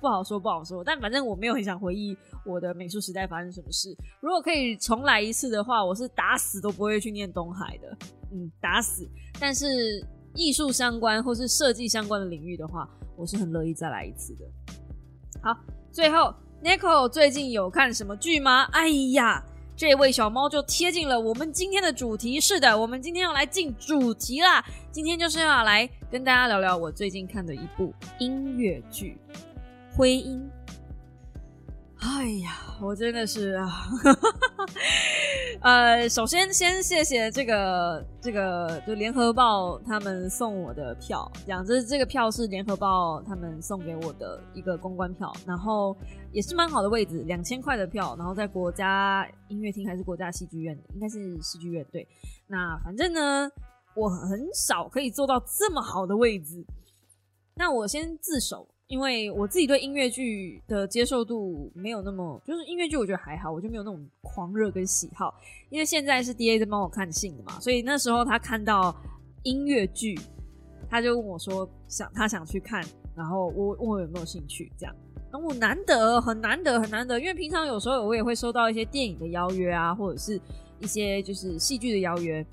[0.00, 0.82] 不好说，不好说。
[0.82, 3.96] 但反正我没有很想回忆我的美术时代发生什么事。
[4.20, 7.96] 如果可以重来一次的话，我是打死都不会去念东海的。
[8.32, 9.08] 嗯，打死。
[9.38, 14.46] 但是艺术相关或是设计相关的领域的话，我是很乐意再来一次的。
[15.42, 15.56] 好，
[15.90, 18.64] 最后 Nico 最近有看什么剧吗？
[18.72, 19.44] 哎呀，
[19.76, 22.40] 这位小猫就贴近了我们今天的主题。
[22.40, 24.64] 是的，我们今天要来进主题啦。
[24.90, 29.18] 今天就是要来跟大家聊聊我最近看的一部音乐剧。
[29.94, 30.50] 徽音，
[31.98, 33.70] 哎呀，我真的是啊，
[35.60, 45.94] 呃，首先先谢谢这个这个就联合报他们送我的票，讲这这个票是联合报他们送给我的一个公关票，然后
[46.32, 52.08] 也是蛮好的位置，两千块的票，然后在国家音乐厅还是国家戏剧院，应该是戏剧院对，
[52.46, 53.50] 那反正呢，
[53.94, 56.64] 我很少可以坐到这么好的位置，
[57.56, 58.66] 那我先自首。
[58.88, 65.34] 因为我自己对音乐剧的接受度没有那么，就是音乐剧我觉得还好，我就没有那种狂热跟喜好。
[65.70, 68.94] 因为现在是 D A 在帮我看信的嘛，所以那时候他看到
[69.44, 70.18] 音乐剧，
[70.90, 72.84] 他就问我说想他想去看，
[73.16, 74.94] 然后我问我有没有兴趣这样。
[75.30, 80.38] 然后我难得很难得很难得，因为平常有时候我也会收到一些电影的邀约啊，或者是
[80.80, 82.44] 一些就是戏剧的邀约，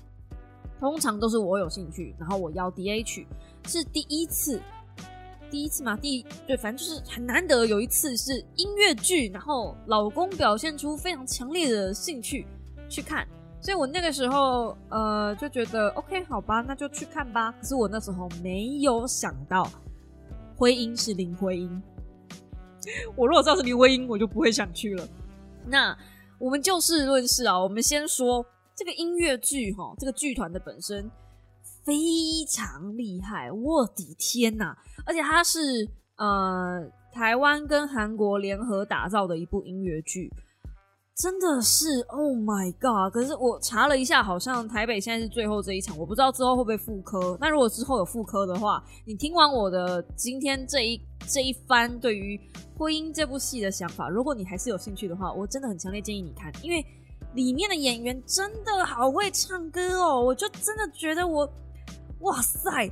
[0.78, 3.26] 通常都是我有兴趣，然后我邀 D A 去，
[3.66, 4.58] 是第一次。
[5.50, 12.46] 第一次嘛，第一对，反正就是很难得有一次是音乐剧，然后老公表现出非常强烈的兴趣
[12.88, 13.26] 去看，
[13.60, 17.50] 所以我那个时候呃就觉得 OK 好吧，那就去看吧。
[17.52, 19.70] 可是我那时候没有想到
[20.56, 21.82] 徽音是林徽因，
[23.16, 25.08] 我如果知道是林徽因，我就不会想去了。
[25.66, 25.96] 那
[26.38, 31.10] 我们就事论事啊，我们先说这个音乐剧哈，这个剧团的本身。
[31.84, 31.94] 非
[32.48, 34.74] 常厉害，我的天呐！
[35.06, 36.80] 而且它是呃
[37.12, 40.30] 台湾跟韩国联合打造的一部音乐剧，
[41.16, 43.12] 真的是 Oh my God！
[43.12, 47.36] 可是我查了一下，好像台北现在是最后这一场，我不知道之后会不会复刻。
[47.40, 52.36] 那如果之后有复刻的话，你听完我的今天这一这一番对于
[52.78, 56.84] 《婚姻》这部戏的想法，如果你还是有兴趣的话，我真的很强烈建议你看，因为
[57.34, 60.22] 里面的演员真的好会唱歌哦！
[60.22, 61.50] 我就真的觉得我。
[62.20, 62.90] 哇塞，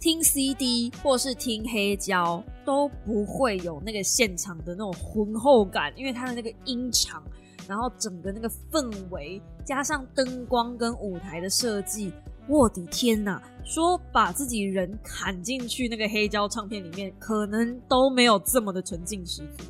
[0.00, 7.22] 听 CD 或是听黑胶都不会有那个现场的那种浑厚感，因为它的那个音场，
[7.68, 12.12] 然后整个那个氛围，加上灯光跟舞台的设计，
[12.48, 13.40] 我的天呐！
[13.64, 19.64] 说把自己人砍进去那个黑胶唱片里面，可能都没有这么的沉浸十足，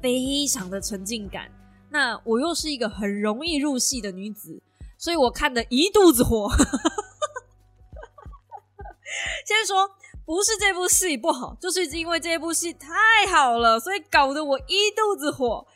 [0.00, 1.50] 非常的沉浸感。
[1.90, 4.62] 那我又是一个很容易入戏的女子，
[4.96, 6.48] 所以我看的一肚子火。
[9.46, 9.88] 先说
[10.24, 12.88] 不是这部戏不好，就是因为这部戏太
[13.30, 15.66] 好了，所以搞得我一肚子火。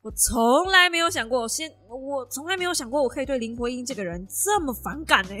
[0.00, 5.34] 我从来没有想过，先我从来没有想过我可以对林徽因这个人这么反感呢。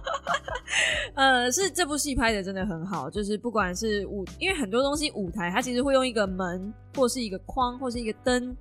[1.14, 8.56] 呃，是这部戏拍的真的很好，就是不管是舞，因为很多东西舞台它其实会用一个门或是一个框或是一个灯，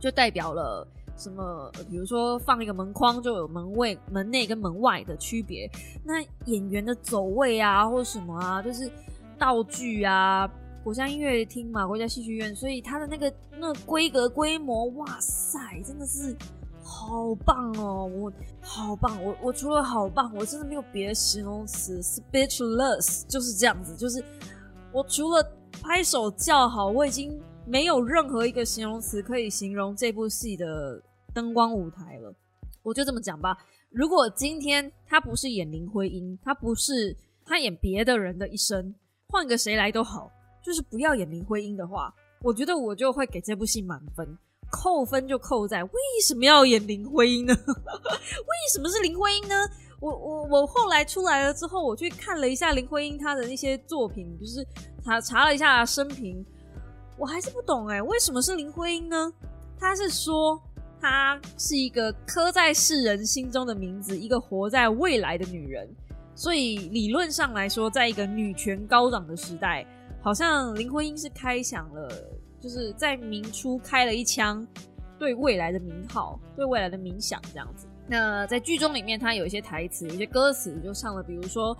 [0.00, 0.88] 就代表了。
[1.18, 1.70] 什么？
[1.90, 5.68] 比如说放一个门框，就有门卫、门内跟门外的区别。
[6.04, 8.90] 那演员的走位啊，或什么啊，就是
[9.36, 10.48] 道具啊，
[10.84, 16.36] 国家音乐厅嘛，国家戏剧院，所以它的那个那规格规模，哇塞，真的是
[16.82, 18.06] 好棒哦！
[18.06, 24.24] 我好棒，我我除了好棒，我真的没有别的形容词，speechless，就是这样子，就是
[24.92, 25.44] 我除了
[25.82, 31.02] 拍手叫好，我已经没有任何一个形容词可以形容这部戏的。
[31.34, 32.34] 灯光舞台了，
[32.82, 33.56] 我就这么讲吧。
[33.90, 38.94] 如果今天他不是演林徽因，他不是他演别的人的一生，
[39.28, 40.30] 换个谁来都好，
[40.62, 42.12] 就是不要演林徽因的话，
[42.42, 44.36] 我觉得我就会给这部戏满分。
[44.70, 47.54] 扣分就扣在为什么要演林徽因呢？
[47.64, 49.54] 为什么是林徽因呢？
[49.98, 54.62] 我我我后来出来了之后，我去看了一下林徽因她的那些作品，就是
[55.02, 56.44] 查查了一下生平，
[57.16, 59.32] 我还是不懂哎，为什么是林徽因呢？
[59.80, 60.60] 他是说。
[61.00, 65.88] 她是一个刻在世人心中的名字，一个活在未来的女人。
[66.34, 69.84] 所以理论上来说，在一个女权高涨的时代，
[70.22, 72.08] 好像林徽因是开响了
[72.60, 74.66] 就是在明初开了一枪，
[75.18, 77.86] 对未来的名号，对未来的冥想这样子。
[78.06, 81.76] 那在剧中里面，她有一些台词，有些歌词就唱了，比如说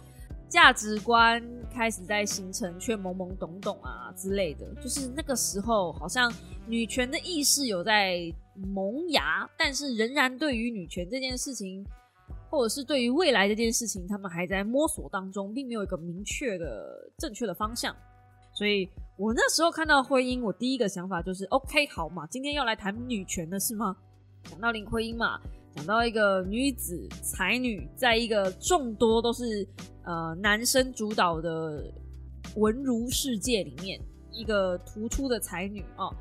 [0.49, 4.67] 价值观开始在形成，却懵懵懂懂啊之类的。
[4.83, 6.33] 就是那个时候，好像
[6.67, 11.85] 女权的意识有在萌芽，但是仍然对于女权这件事情，
[12.51, 17.95] 或者是对于未来这件事情，他们还在摸索当中，并没有一个明确的正确的方向。
[18.53, 23.97] 所以我那时候看到徽因，我第一个想法就是：OK，好嘛，今天要来谈女权的是吗？
[24.45, 25.41] 讲到林徽因嘛。
[25.77, 29.65] 讲到一个女子才女，在一个众多都是
[30.03, 31.85] 呃男生主导的
[32.57, 34.01] 文儒世界里面，
[34.33, 36.13] 一个突出的才女哦，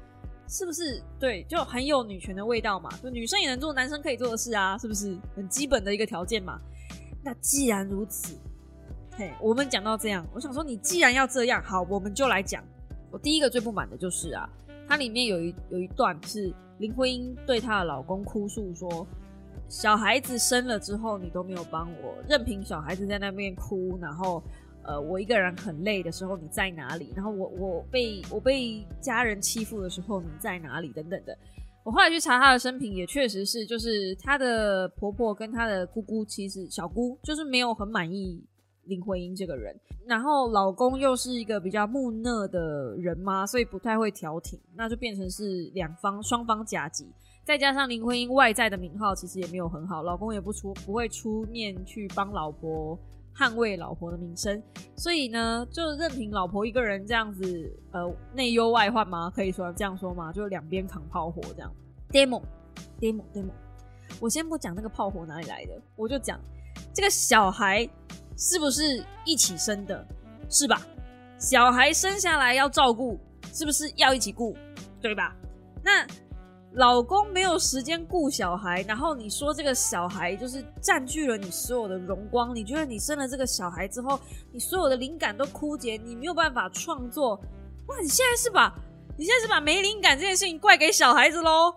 [0.48, 1.02] 是不是？
[1.20, 5.18] 对，就很有女权的味道嘛，就女生也能做男生可以做的事啊，是不是？
[5.36, 6.60] 很基本的一个条件嘛。
[7.24, 8.36] 那既然如此，
[9.12, 12.64] 嘿，我们讲到这样，我想说，你既然要这样，好，我们就来讲。
[13.12, 14.50] 我第一个最不满的就是啊，
[14.88, 19.06] 它里面有一有一段是林徽因对她的老公哭诉说。
[19.70, 24.42] 小孩子生了之后，你都没有帮我，任凭小孩子在那边哭，然后，
[24.88, 27.12] 呃，我一个人很累的时候，你在哪里？
[27.14, 30.94] 然后我我被我被家人欺负的时候，你在哪里？
[30.94, 31.38] 等等的。
[31.84, 38.44] 我后来去查她的生平，也确实是，就是她的婆婆跟她的姑姑，其实小姑就是没有很满意
[38.86, 47.06] 林徽因这个人，然后老公又是一个比较木讷的人嘛，所以不太会调停，那就变成是两方双方夹击。
[47.44, 52.98] 再加上林徽因外在的名号其实也没有很好，老公也不出不会出面去帮老婆
[53.38, 54.62] 捍卫老婆的名声，
[54.96, 59.32] 所以呢，就任凭老婆一个人这样子，呃，内忧外患吗？
[59.36, 60.34] 可以说这样说吗？
[60.34, 61.72] 就两边扛炮火这样。
[62.10, 63.52] demo，demo，demo，
[64.20, 66.40] 我先不讲那个炮火哪里来的，我就讲
[66.94, 67.88] 这个小孩
[68.36, 70.04] 是不是一起生的，
[70.50, 70.82] 是吧？
[71.38, 73.20] 小孩生下来要照顾，
[73.54, 74.58] 是不是要一起顾，
[75.00, 75.36] 对吧？
[75.84, 76.06] 那。
[76.78, 84.20] 老公没有时间顾小孩，然后你说这个小孩就是占据了你所有的荣光，你觉得你生了这个小孩之后，
[84.54, 87.32] 你所有的灵感都枯竭，你没有办法创作。
[87.88, 88.72] 哇，你现在是把
[89.18, 91.74] 你现在是把没灵感这件事情怪给小孩子喽？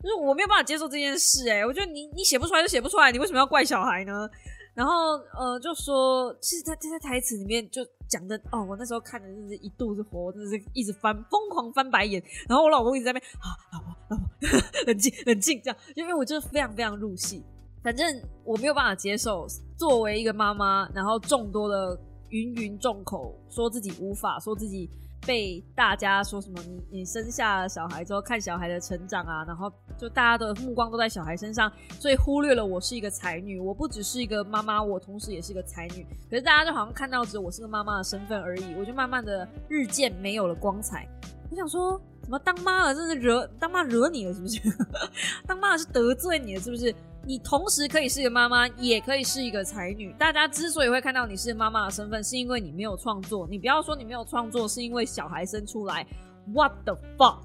[0.00, 4.28] 就是我没有办法接受这件事，哎，我觉得你你写不出来就写不出来，你为什么要怪小孩呢？
[4.76, 4.92] 然后
[5.36, 7.84] 呃，就说其实他他在台词里面就。
[8.08, 12.22] 讲的哦，我那时候看的就是一肚子火，真的是一直翻疯狂翻白眼。
[12.48, 14.28] 然后我老公一直在那边啊，老婆老婆
[14.86, 17.44] 冷静冷静，这样，因为我就是非常非常入戏。
[17.82, 18.06] 反正
[18.44, 19.44] 我没有办法接受，
[19.76, 24.88] 作为一个妈妈，然后众多的芸芸众口说自己无法，说自己。
[25.26, 26.62] 被大家说什么？
[26.62, 33.58] 你你生下小孩之后看小孩的成长啊，然后就大家的目光都在小孩身上，所以忽略了我是一个才女。
[33.58, 36.06] 我不只是一个妈妈，我同时也是一个才女。
[36.30, 41.08] 可是大家就好像看到只有我是个妈妈的身份而已，我就慢慢的日渐没有了光彩。
[41.50, 44.60] 我想说，怎么当妈了，真是惹当妈惹你了是不是？
[45.44, 46.94] 当妈是得罪你了是不是？
[47.26, 50.14] 你同时可以是一个妈妈，也可以是一个才女。
[50.16, 53.48] 大家之所以会看到你是妈妈的身份，是因为你没有创作。
[53.50, 56.06] 你不要说你没有创作，是因为小孩生出来。
[56.54, 57.40] What the fuck？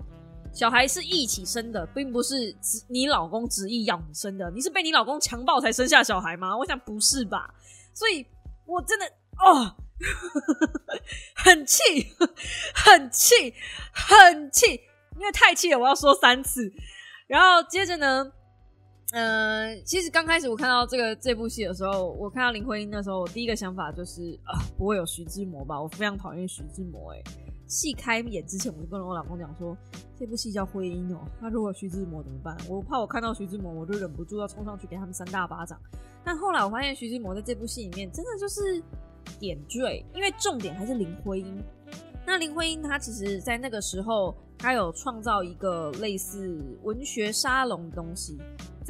[0.53, 2.55] 小孩是一起生的，并不是
[2.87, 4.51] 你老公执意要你生的。
[4.51, 6.55] 你是被你老公强暴才生下小孩吗？
[6.55, 7.51] 我想不是吧。
[7.95, 8.23] 所以
[8.67, 9.05] 我真的
[9.39, 9.75] 哦，
[11.35, 11.81] 很气，
[12.75, 13.33] 很气，
[13.91, 14.79] 很气，
[15.15, 16.71] 因为太气了，我要说三次。
[17.25, 18.31] 然后接着呢？
[19.13, 25.81] 嗯，其实刚开始我看到这个这部戏的时候，我看到林徽因的时候，我第一个想法就是啊，不会有徐志摩吧？
[25.81, 27.11] 我非常讨厌徐志摩。
[27.11, 27.21] 哎，
[27.67, 29.77] 戏开演之前，我就跟我老公讲说，
[30.17, 32.55] 这部戏叫《徽因》哦，那如果徐志摩怎么办？
[32.69, 35.77] 我怕我看到徐志摩，我就忍不住要冲上去给他们三大巴掌。
[36.23, 38.81] 但后来我发现，徐志摩在这部戏里面真的就是
[39.41, 41.61] 点缀，因为重点还是林徽因。
[42.25, 48.37] 那林徽因她其实，在那个时候，她有创造一个类似文学沙龙的东西。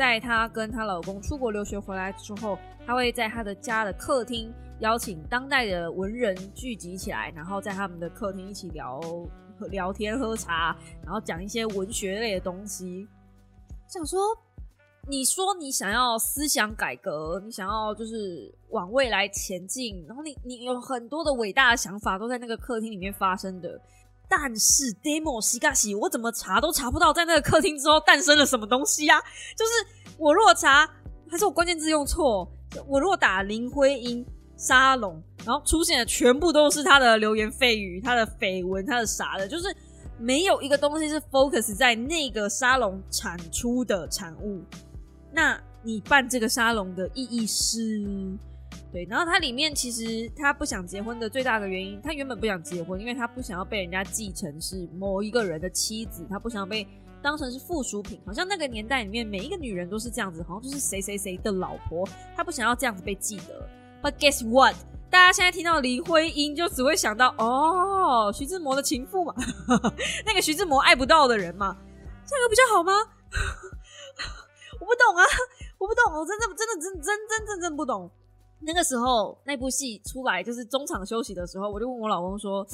[0.01, 8.99] 在她跟她老公出国留学回来之后，她会在她的家的客厅邀请当代的文人聚集起来，然后在他们的客厅一起聊
[9.69, 13.07] 聊天、喝茶，然后讲一些文学类的东西。
[13.87, 14.19] 想说，
[15.07, 23.79] 你说你想要思想改革，你想要就是往未来前进，然后你你有很多的伟大的想法都在那个客厅里面发生的。
[24.31, 29.21] 但是 demo 西嘎西，我怎么查都查不到，在那个客厅之后诞生了什么东西呀？
[29.57, 30.89] 就是我如果查，
[31.29, 32.49] 还是我关键字用错？
[32.87, 39.75] 我如果打林徽因沙龙，然后出现的全部都是他的流言蜚语、他的绯闻、他的啥的，就是
[40.17, 44.63] 没有一个东西是 focus 在那个沙龙产出的产物。
[45.34, 48.38] 那你办这个沙龙的意义是？
[48.91, 56.85] 对，然后他里面其实他不想结婚的最大的原因，他原本不想结婚，因为他不想要被人家继承是某一个人的妻子，他不想被
[57.21, 58.19] 当成是附属品。
[58.25, 63.69] 好像那个年代里面每一个女人都是这样子，好像就是谁谁谁的老婆，他不想要这样子被记得。
[64.01, 64.75] But guess what？
[65.09, 69.33] 大家现在听到林徽因就只会想到哦，徐志摩的情妇嘛，
[70.25, 71.77] 那个徐志摩爱不到的人嘛，
[72.25, 72.91] 这样有比较好吗？
[74.79, 75.23] 我不懂啊，
[75.77, 78.11] 我不懂，我真的真的真真真真正不懂。
[78.64, 82.66] 那个时候那部戏出来，就是中场休息的时候，我就问我老公说：“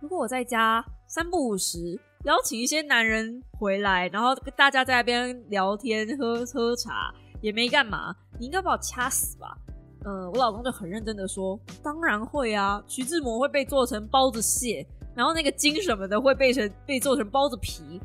[0.00, 9.56] 如果我在家三不五时邀请一些男人回来，然后大家在那边聊天、喝喝茶，也没干嘛，你应该把我掐死吧？”
[10.04, 18.00] 呃，我老公就很认真的说：“当然会啊，徐志摩会被做成包子蟹，然后那个筋什么的会被成被做成包子皮，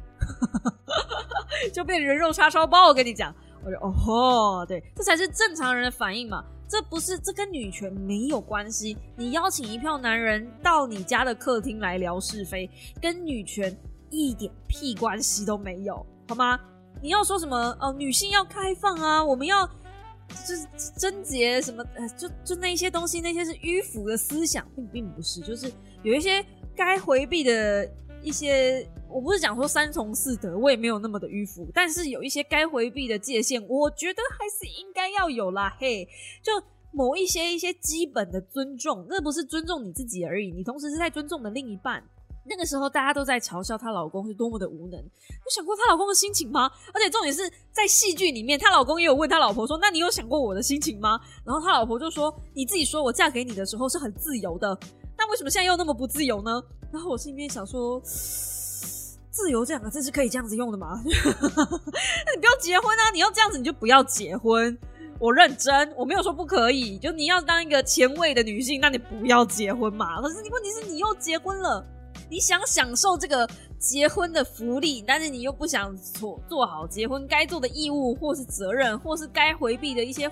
[1.73, 2.87] 就变人肉叉烧包。
[2.87, 3.33] 我跟你讲，
[3.63, 8.97] 我说哦吼，对，这才是正常人的反应嘛。”这不是，这跟女权没有关系。
[9.15, 12.69] 你邀请一票男人到你家的客厅来聊是非，
[13.01, 13.75] 跟女权
[14.09, 16.59] 一点屁关系都没有，好吗？
[17.01, 17.77] 你要说什么？
[17.79, 21.83] 哦，女性要开放啊，我们要就是贞洁什么？
[21.95, 25.71] 呃，就就那些东西，那些是迂腐的思想，并并不是，就是
[26.03, 26.45] 有一些
[26.75, 27.89] 该回避的。
[28.27, 35.73] 一些我不是讲说三从四德，我也没有那么的迂腐，但是有一些该回避的界限，我觉得还是应该要有啦。
[35.79, 36.05] 嘿，
[36.43, 36.51] 就
[36.91, 42.03] 某一些一些基本的尊重，那不是尊重你自己而已，你同时是在尊重的另一半。
[42.49, 46.69] 那个时候大家都在嘲笑她老公是多么的无能，有想过她老公的心情吗？
[46.93, 51.17] 而且重点是在戏剧里面，她老公也有问她老婆说：“那你有想过我的心情吗？”
[51.47, 54.77] 然后她老婆就说：“你自己说我嫁给你的时候是很自由的。”
[55.17, 56.63] 那为什么现在又那么不自由呢？
[56.91, 61.01] 然后我心里面想说，自由这两个字是可以这样子用的吗？
[61.03, 63.11] 那你不要结婚啊！
[63.11, 64.77] 你要这样子，你就不要结婚。
[65.19, 66.97] 我认真，我没有说不可以。
[66.99, 70.21] 就你要当一个前卫的女性，那你不要结婚嘛。
[70.21, 71.83] 可是你问题是你又结婚了，
[72.29, 73.49] 你想享受这个
[73.79, 80.31] 结婚的福利，但是你又不想做做好结婚该做的义务，或是责任，或是该回避的一些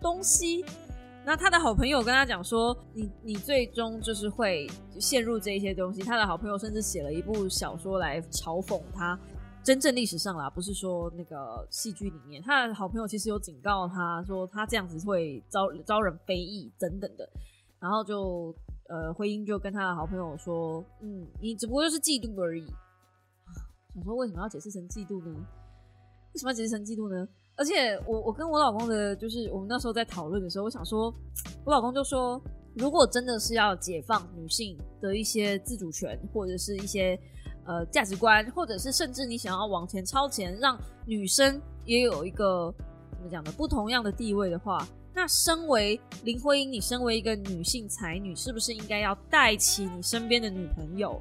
[0.00, 0.64] 东西。
[1.26, 4.64] 那他的好朋友跟他讲说：“你你最终就是会
[5.00, 9.18] 陷入这些东西。”他的好朋友甚至写了一部小说来嘲讽他。
[9.64, 17.28] 真正历史上啦，不是说那个戏剧里面，他的好朋友其实有警告他说他这样子会招招人非议等等的。
[17.80, 18.54] 然后就
[18.88, 22.64] 呃，徽因就跟他的好朋友说：“嗯，你只不过就是嫉妒而已。”
[23.92, 25.34] 想说为什么要解释成嫉妒呢？
[26.34, 27.26] 为什么要解释成嫉妒呢？
[27.56, 31.12] 而且我我跟我老公的，就是我们那时候在讨论的时候，我想说，
[31.64, 32.40] 我老公就说，
[32.74, 37.18] 如果真的是要解放女性的一些自主权，或者是一些
[37.64, 42.70] 呃价值观，或者是甚至你想要往前超前，让女生也有一个
[43.12, 51.18] 怎么讲的不同样的地位的话，那身为林徽因，你身为一个女性才女，是不是应该要带起你身边的女朋友？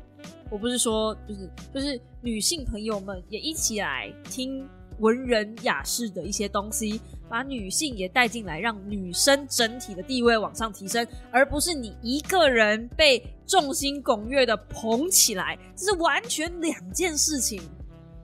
[0.52, 4.68] 我不是说，就是就是女性朋友们也一起来听。
[5.00, 17.62] 文人雅士的一些东西，把女性也带进来，让女生整体的地位往上提升，而不是你一个人被众星拱月的捧起来，这是完全两件事情，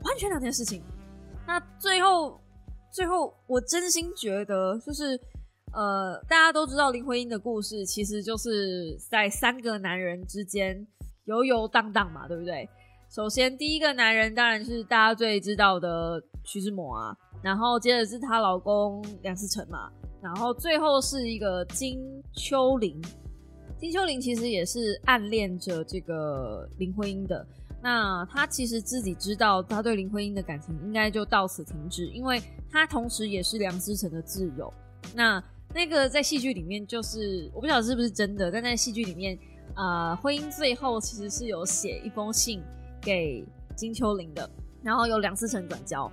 [0.03, 0.81] 完全两件事情。
[1.45, 2.39] 那最后，
[2.91, 5.19] 最后，我真心觉得，就是
[5.73, 10.87] 呃，大家都知道林徽因的故事，其实就是在三个男人之间
[11.25, 12.69] 游游荡荡嘛，对不对？
[13.09, 16.21] 首先，第一个男人当然是大家最知道的
[16.51, 19.89] 徐志摩啊，然后接着是她老公梁思成嘛，
[20.21, 21.97] 然后最后是一个金
[22.33, 23.01] 秋玲。
[23.77, 27.47] 金秋玲其实也是暗恋着这个林徽因的。
[27.81, 34.71] 那他其实自己知道，他对林徽因的感情应该就到此停止，因为他同时也是梁思成的挚友。
[35.15, 35.41] 那
[35.73, 39.39] 那个在戏剧里面，就是我不晓得是不是真的，但在戏剧里面，
[39.77, 42.61] 呃，徽因最后其实是有写一封信。
[43.01, 43.43] 给
[43.75, 44.47] 金秋玲的，
[44.83, 46.11] 然后由梁思成转交。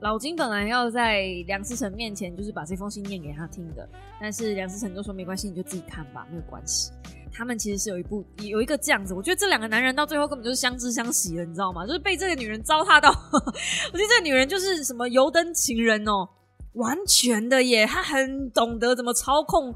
[0.00, 3.88] 老金本来要在梁思成面前就是把这封信念给他听的，
[4.20, 6.92] 但是梁思成就说没关系，你就自己看吧，没有关系。
[7.32, 11.86] 他们其实是有一部有一个这样子，我觉得这两个男人到最后根本就是相知相惜了，你知道吗？
[11.86, 16.28] 就是被这个女人糟蹋到， 我觉得这个女人就是什么油灯情人哦，
[16.74, 19.74] 完全的耶，她很懂得怎么操控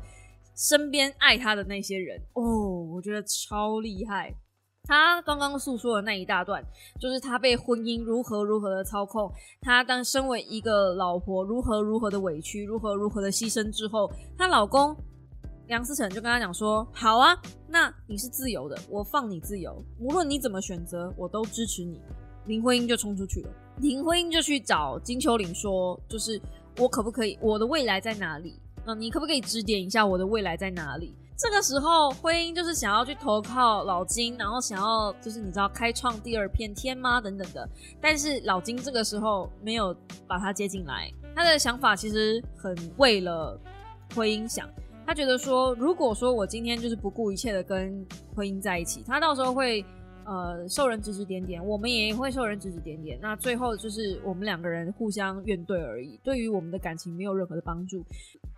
[0.55, 4.35] 身边爱她的那些人哦，我觉得超厉害。
[4.91, 6.61] 他刚刚诉说的那一大段，
[6.99, 14.97] 就是他被婚姻如何如何的操控，他当身为一个老婆如何如何的委屈，如何如何的牺牲之后，她老公
[15.68, 22.01] 梁思成就跟他讲说：“好啊，那你是自由的，我放你自由，无论你怎么选择，我都支持你。”
[22.47, 26.41] 林徽因就冲出去了，林徽因就去找金秋玲说：“就是
[26.78, 27.38] 我可不可以？
[27.41, 28.59] 我的未来在哪里？
[28.84, 31.14] 那你可不可以指点一下我的未来在哪里？
[31.43, 37.18] 这个时候，婚姻就是想要去投靠老金，然后想要就是你知道开创第二片天吗？
[37.18, 37.66] 等等的。
[37.99, 43.59] 但是老金这个时候没有把他接进来，他的想法其实很为了
[44.14, 44.68] 婚姻想。
[45.07, 49.82] 他觉得说，如果说我今天就是不顾一切的跟婚姻在一起，他到时候会。
[50.26, 53.18] 呃，受人指指点点，我们也会受人指指点点。
[53.20, 58.05] 那最后就是我们两个人互相怨怼而已，对于我们的感情没有任何的帮助。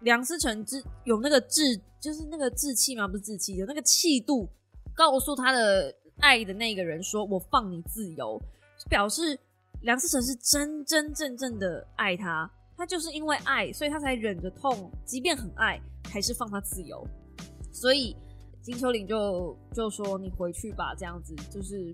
[0.03, 3.09] 梁思成志有那个志，就是那个志气吗？
[3.09, 4.49] 不是志气，有那个气度，
[4.95, 8.41] 告诉他的爱的那个人说：“我放你自由。”
[8.89, 9.39] 表示
[9.83, 15.81] 梁思成是真真正正的爱他，他就是因为爱，所以他才忍着痛，即便很爱，
[16.11, 17.07] 还是放他自由。
[17.73, 18.17] 所以。
[18.65, 21.93] 金秋玲就就说：“你回去吧，这样子就是，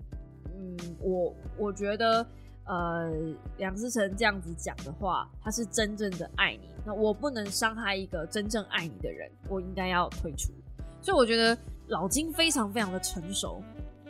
[0.53, 2.23] 嗯，我我觉得，
[2.69, 3.11] 呃，
[3.57, 6.69] 梁思成这样子讲的话，他是真正的爱你。
[6.85, 10.53] 那我不能伤害一个真正爱你的人，我应该要退出。
[11.01, 11.57] 所以我觉得
[11.87, 13.61] 老金非常非常的成熟。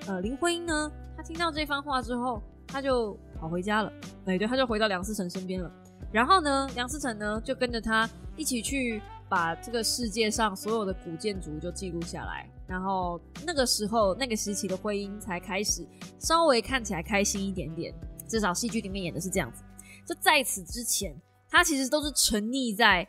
[0.08, 3.92] 呃，林徽因呢，他听到这番话之后，他就跑回家了。
[4.26, 5.72] 对对，他就回到梁思成身边了。
[6.12, 15.86] 然后呢，梁思成呢就跟着他一起去。”把这个世界上所有的古建筑就记录下来，然后那个时候那个时期的徽因才开始
[16.18, 17.94] 稍微看起来开心一点点，
[18.30, 19.64] 至少戏剧里面演的是这样子。
[20.06, 21.20] 就在此之前，
[21.50, 23.06] 他其实都是沉溺在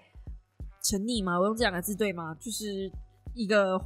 [0.83, 2.35] 沉溺嘛，我用这两个字对吗？
[2.41, 2.91] 就是
[3.35, 3.81] 一个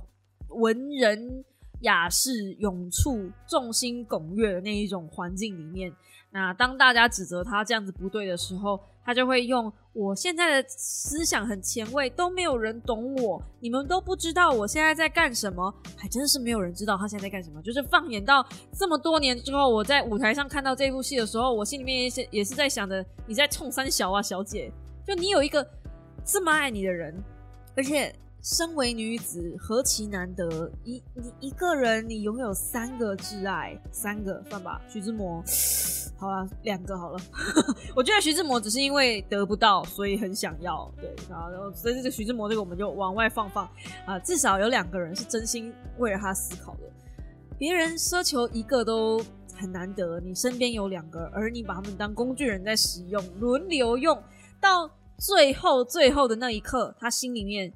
[0.48, 1.44] 文人
[1.80, 5.92] 雅士永处、众星拱月的那一种环境里面。
[6.30, 17.60] 那当大家指责他这样子不对的时候，他就会用我现在的思想很前卫，都没有人懂我，你们都不知道我现在在干什么，还真是没有人知道他现在在干什么。
[17.62, 24.72] 就是放眼到这么多年之后，我在舞台上看到这部戏的时候，我心里面也是也是在想着你在冲三小啊，小姐，
[25.06, 25.64] 就你有一个
[26.24, 27.14] 这么爱你的人，
[27.76, 28.14] 而且。
[28.46, 30.70] 身为女子，何其难得！
[30.84, 34.78] 一你一个人，你拥有三个挚爱，三个算吧。
[34.86, 35.42] 徐志摩，
[36.24, 37.20] 好了，两个好了。
[37.94, 40.90] 我觉得徐志摩只是因为得不到，所以很想要。
[40.96, 43.68] 对，然后所以这个徐志摩这个我们就往外放放
[44.06, 44.18] 啊。
[44.20, 46.80] 至少有两个人是真心为了他思考的。
[47.58, 49.22] 别人奢求一个都
[49.54, 54.20] 很难得，你身边有两个，而你把他们当工具人在使用，轮流用，
[54.60, 57.72] 到最后最后的那一刻，他心里面。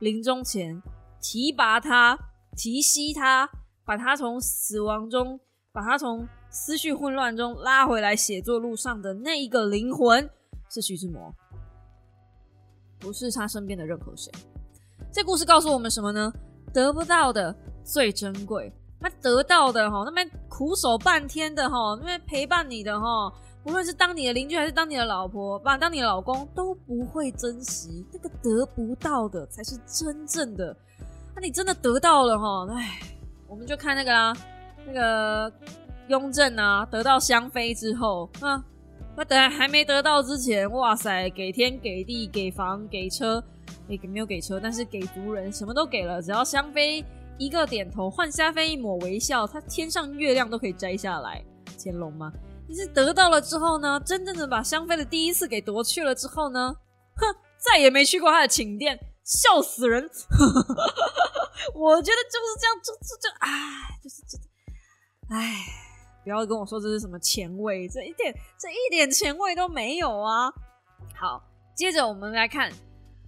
[0.00, 0.82] 临终前
[1.20, 2.18] 提拔他、
[2.56, 3.48] 提膝他，
[3.84, 5.38] 把他从死亡中、
[5.70, 10.28] 把他从思绪混乱中拉回来写作路上的那一个灵魂，
[10.70, 11.34] 是徐志摩，
[13.00, 14.30] 不是他身边的任何谁。
[15.10, 16.32] 这故事告诉我们什么呢？
[16.72, 23.32] 得不到的最珍贵，那得到的哈，那边苦守半天的哈，那边陪伴你的哈。
[23.64, 30.76] 无论是当你的邻居还是当你的老婆，把当你的老公都不会珍惜，那个得不到的才是真正的。
[31.34, 33.00] 那你真的得到了哈，哎，
[33.46, 34.32] 我们就看那个啦，
[34.84, 35.52] 那个
[36.08, 38.62] 雍正啊，得到香妃之后啊，
[39.16, 43.42] 那等还没得到之前，哇塞，给天给地给房给车，
[43.88, 47.04] 也没有给车，但是给族人什么都给了，只要香妃
[47.38, 51.42] 一个点头，换香妃一抹微笑，他天上月亮都可以摘下来。
[51.78, 52.32] 乾隆吗？
[52.68, 54.00] 你是得到了之后呢？
[54.04, 56.74] 真正的把香妃的第一次给夺去了之后呢？
[57.16, 57.26] 哼，
[57.58, 60.02] 再也没去过他的寝殿，笑死人！
[61.74, 63.50] 我觉得就是这样，就就就，哎，
[64.02, 64.38] 就是这，
[65.34, 65.81] 哎，
[66.24, 70.52] 不要跟我说这是什么前卫，这一点这一点前卫都没有啊！
[71.14, 71.42] 好，
[71.74, 72.72] 接着我们来看，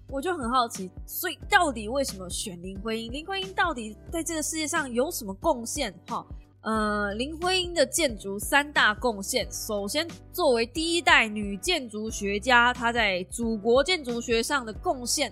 [0.08, 3.12] 我就很好奇，所以到底为什么选林徽因？
[3.12, 5.92] 林徽因到底在这个世界上有什么贡献？
[6.08, 6.24] 哈？
[6.62, 15.30] 呃，林徽因的建筑三大贡献，首先作为第一代女建筑学家，她在祖国建筑学上的贡献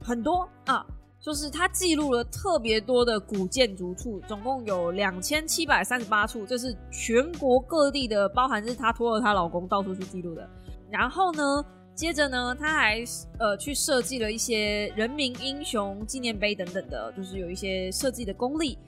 [0.00, 0.86] 很多啊，
[1.26, 10.48] 就是她记录了特别多的古建筑处，总共有两千七百三十八处，这是全国各地的，包含是她托了她老公到处去记录的。
[10.88, 11.64] 然后呢，
[11.96, 13.02] 接着呢，她还
[13.40, 18.78] 呃去设计了一些人民英雄纪念碑等等的，就是有一些设计的功力。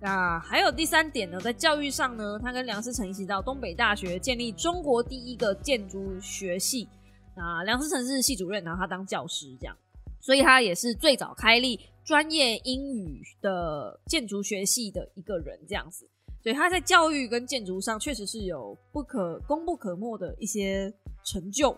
[0.00, 6.88] 那还有第三点呢，在教育上呢，他跟梁思成一起到东北大学建立中国第一个建筑学系。
[7.34, 9.76] 那梁思成是系主任，然后他当教师这样，
[10.20, 16.08] 所以他也是最早开立专业英语的建筑学系的一个人这样子。
[16.40, 20.92] 所以他在教育跟建筑上确实是有不可功不可没的一些
[21.24, 21.76] 成就。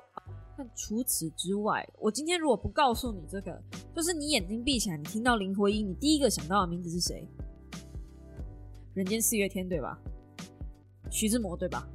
[0.56, 3.62] 但除此之外，我今天如果不告诉你这个，
[3.96, 7.26] 就是你眼睛闭起来，你听到林徽因，你第一个想到的名字是谁？
[8.92, 9.98] 人间四月天对吧？
[11.10, 11.88] 徐志摩对吧？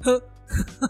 [0.00, 0.18] 呵，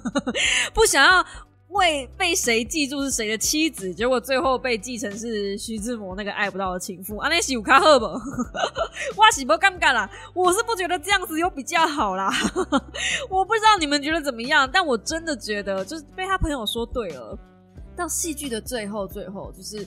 [0.72, 1.26] 不想要
[1.68, 7.16] 为被谁记住是谁的妻子，结果最后被继承是徐志摩那个爱不到的情妇。
[7.18, 8.06] 啊，那是有卡赫不？
[9.16, 10.10] 哇，喜不尴尬啦！
[10.34, 12.30] 我是不觉得这样子有比较好啦。
[13.28, 17.38] 我不知道你们觉得怎么样，但我真的觉得就是被他朋友说对了。
[17.96, 19.86] 到戏剧的最后，最后就是。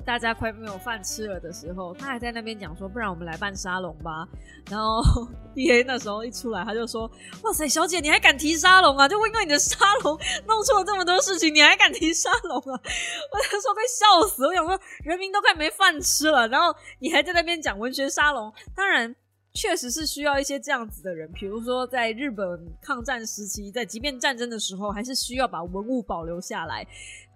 [0.00, 4.28] 大家快没有饭吃了的时候，他还在那边讲说，不然我们来办沙龙吧。
[4.70, 5.02] 然后
[5.54, 7.10] D A 那时候一出来，他就说
[7.42, 9.06] ：“哇塞，小姐你还敢提沙龙啊？
[9.08, 12.62] 就因为你的沙龙弄出了这么多事情，你还敢提沙龙啊？”
[13.32, 18.52] 我那时候被笑死，我想说人民都快没饭吃了，然后你还在那边讲文学沙龙。
[18.74, 19.14] 当然，
[19.52, 22.44] 确实是需要一些这样子的人，比如说在日本
[22.80, 26.86] 抗战时期，在即便战争的时候，还是需要把文物保留下来。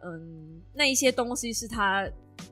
[0.02, 2.08] 嗯，那一些东西是他。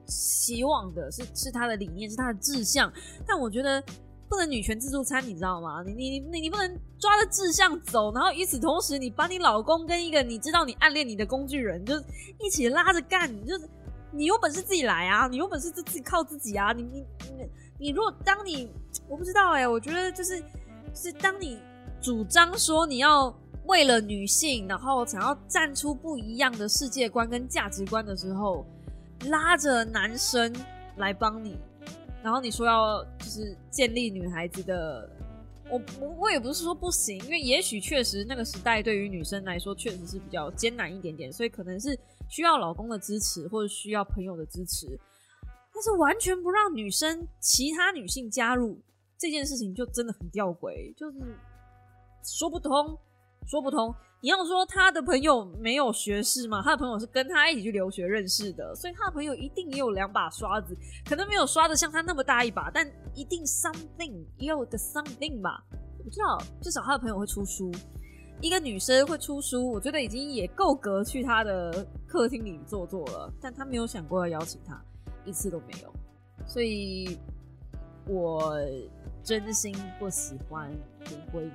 [0.07, 2.93] 希望的是是他的理念，是他的志向，
[3.27, 3.83] 但我觉得
[4.29, 5.83] 不能女权自助餐，你知道吗？
[5.85, 11.95] 你你你你不能抓着志向走，然后与此同时，你把你老公跟一个你知道你暗恋你的工具人，就
[12.39, 13.69] 一起拉着干，你就是
[14.13, 17.05] 你有本事自己来啊，你有本事自己靠自己啊，你你
[17.37, 18.69] 你你如果当你
[19.09, 20.43] 我不知道哎，我觉得就是
[20.95, 21.59] 是当你
[22.01, 28.65] 主张说你要为了女性，然后想要站出不一样的世界观跟价值观的时候。
[29.25, 30.55] 拉着男生
[30.97, 31.59] 来帮你，
[32.23, 35.11] 然后你说要就是建立女孩子的，
[35.71, 41.99] 我我我也不是说不行，因为也许确实那个时代对于女生来说确实是比较艰难一点点，所以可能是
[42.29, 44.87] 需要老公的支持或者需要朋友的支持，
[45.73, 48.81] 但是完全不让女生其他女性加入
[49.19, 51.19] 这件事情就真的很吊诡，就是
[52.23, 52.97] 说不通，
[53.47, 53.95] 说不通。
[54.23, 56.63] 你要说他的朋友没有学识吗？
[56.63, 65.63] 他的朋友是跟他一起去留学认识的，所以他的朋友一定也有两把刷子，可能没有刷的像他那么大一把，但一定 something 也有个 something 吧。
[65.99, 67.71] 我不知道，至少他的朋友会出书，
[68.41, 73.33] 一个女生会出书，我觉得已经也够格去他的客厅里坐坐了。
[73.41, 74.83] 但他没有想过要邀请他，
[75.25, 75.93] 一次都没有，
[76.47, 77.19] 所以
[78.09, 78.57] 我
[79.23, 80.71] 真心不喜欢
[81.11, 81.53] 林徽因。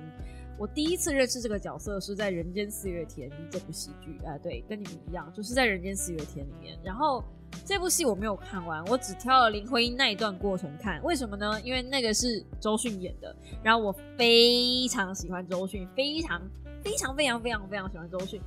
[0.62, 6.78] 我第一次认识这个角色是在《人间四月天》这部喜剧，啊，对，跟你们一样，就是在《人间四月天》里面。
[6.84, 7.20] 然后
[7.64, 11.02] 这部戏我没有看完，我只挑了林徽因那一段过程看。
[11.02, 11.60] 为什么呢？
[11.62, 16.40] 因为那个是周迅演的，然后我非常喜欢周迅，非常
[16.84, 18.40] 非常非常非常非常喜欢周迅。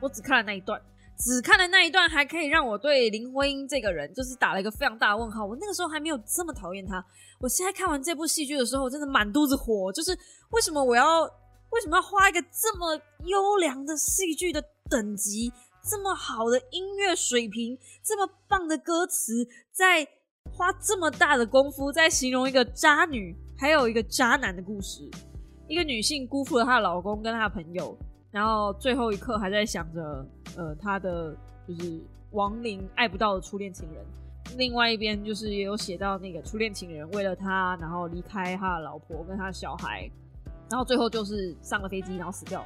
[0.00, 0.82] 我只看了那一段，
[1.16, 5.46] 只看了那一段，还可以让我对林徽因这个人就是打了一个非常大的问号。
[5.46, 7.04] 我那个时候还没有这么讨厌她。
[7.38, 10.10] 我现在看完这部戏剧的时候，我真的满肚子火，就是
[10.50, 11.06] 为什么我要。
[11.72, 15.52] 为什么要花一个这么优良的戏剧的等级，
[15.82, 20.06] 这么好的音乐水平，这么棒的歌词，在
[20.52, 25.10] 花这么大的功夫在形容一个渣女，还有一个渣男的故事？
[25.66, 27.96] 一个女性辜负了她的老公跟她的朋友，
[28.30, 31.34] 然后最后一刻还在想着，呃，她的
[31.66, 32.00] 就是
[32.32, 34.04] 亡灵爱不到的初恋情人。
[34.58, 40.10] 另外一边就是也有写到那个初恋情人为了他，然后离开他的老婆跟他的小孩。
[40.72, 42.64] 然后最后就是上了飞机，然后死掉。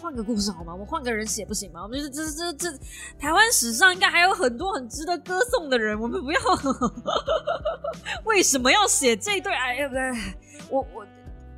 [0.00, 0.72] 换个故事好吗？
[0.72, 1.82] 我们换个人写不行吗？
[1.82, 2.78] 我们就是这这这
[3.18, 6.40] 台湾史上应该还有很多很值得歌颂的人，我们不要
[8.24, 9.52] 为什么要写这对？
[9.52, 10.00] 哎呀，不对，
[10.70, 11.06] 我我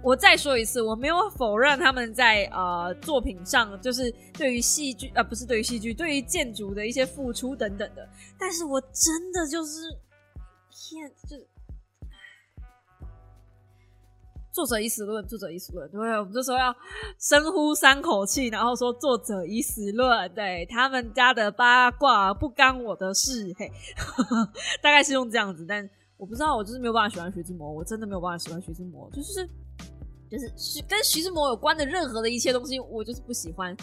[0.03, 8.09] 我再说一次，我没有否认他们在呃作品上就是对于戏剧啊，不是对于戏剧，对于建筑的一些付出等等的。
[8.39, 9.91] 但是我真的就是
[10.71, 11.47] 天，就是。
[14.59, 16.75] 作者已死论，作者已死论，对，我们就说要
[17.17, 23.71] 深呼三口气，然后说作者已死论，对他们家的八卦不干我的事，嘿，
[24.83, 29.49] 大概是用这样子，但我不知道，我就是没有办法喜欢徐志摩，我真的没有办法喜欢徐志摩，就是
[30.29, 33.77] 就是徐跟徐志摩有关的任何的一切东西，我就是不喜欢，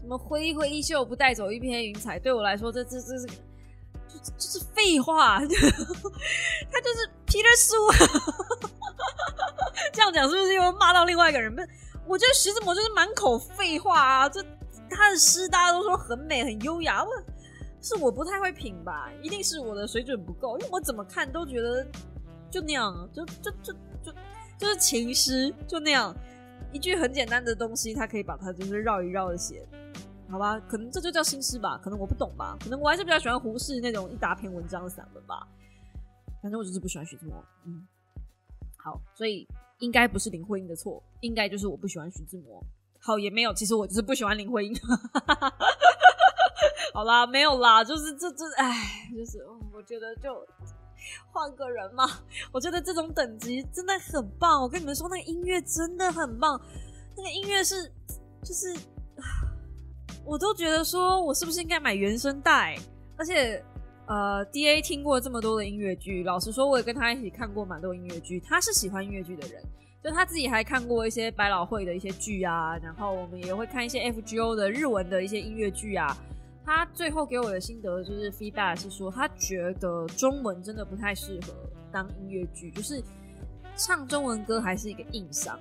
[0.00, 3.26] 什么挥一挥衣袖，不带走一片云彩，对我来说，这这这是
[4.18, 7.74] 就是废话， 他就是皮特书。
[9.92, 11.54] 这样讲是不是又骂到另外一个人？
[11.54, 11.68] 不是，
[12.06, 14.28] 我觉得徐志摩就是满口废话啊！
[14.28, 14.44] 这
[14.90, 17.10] 他的诗大家都说很美很优雅，我
[17.80, 19.10] 是我不太会品吧？
[19.22, 21.86] 一定是我的水准不够，因为我怎么看都觉得
[22.50, 24.12] 就那样，就就就就
[24.58, 26.14] 就是情诗就那样
[26.72, 29.66] 一句很简单的东西，他可以把它就是绕一绕的写，
[30.30, 30.58] 好吧？
[30.60, 31.78] 可能这就叫新诗吧？
[31.82, 32.56] 可能我不懂吧？
[32.60, 35.46] 可能我还是比较喜欢胡适那种一大篇文章的散文吧。
[36.42, 37.86] 反正我就是不喜欢徐志摩，嗯。
[38.76, 39.48] 好，所以
[39.78, 42.62] 应该不是林徽因的错，应该就是我不喜欢徐志摩。
[43.00, 44.74] 好，也没有，其实我就是不喜欢林徽因。
[46.94, 50.46] 好啦，没有啦，就是这这，哎，就是我觉得就
[51.32, 52.04] 换个人嘛。
[52.52, 54.62] 我觉得这种等级真的很棒。
[54.62, 56.60] 我跟你们说，那个音乐真的很棒，
[57.16, 57.90] 那个音乐是
[58.42, 58.74] 就是
[60.26, 62.76] 我都觉得说我是不是应该买原声带？
[63.16, 63.62] 而且，
[64.06, 68.40] 呃，D A 听过这么多的音乐剧，老实说，我也跟他一起看过蛮多音乐剧。
[68.40, 69.62] 他是喜欢音乐剧的人，
[70.02, 76.16] 就他自己还看过一些百老汇的一些剧啊，然后我们也会看一些 F G O 的日文的一些音乐剧啊。
[76.64, 81.54] 他最后给我的心得就是 feedback 是说，他觉得中文真的不太适合
[81.92, 83.00] 当音乐剧，就是
[83.76, 85.56] 唱中文歌还是一个硬伤，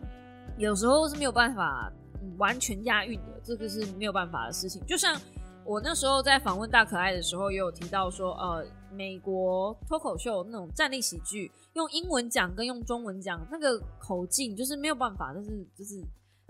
[0.58, 1.94] 有时候是没有办法
[2.40, 4.82] 完全押韵的，这个是没有办法的事情。
[4.86, 5.16] 就像
[5.64, 16.04] 我那时候在访问大可爱的时候，也有提到说，呃，美国脱口秀那种站立喜剧，用英文讲跟用中文讲那个口径就是没有办法，但是就是。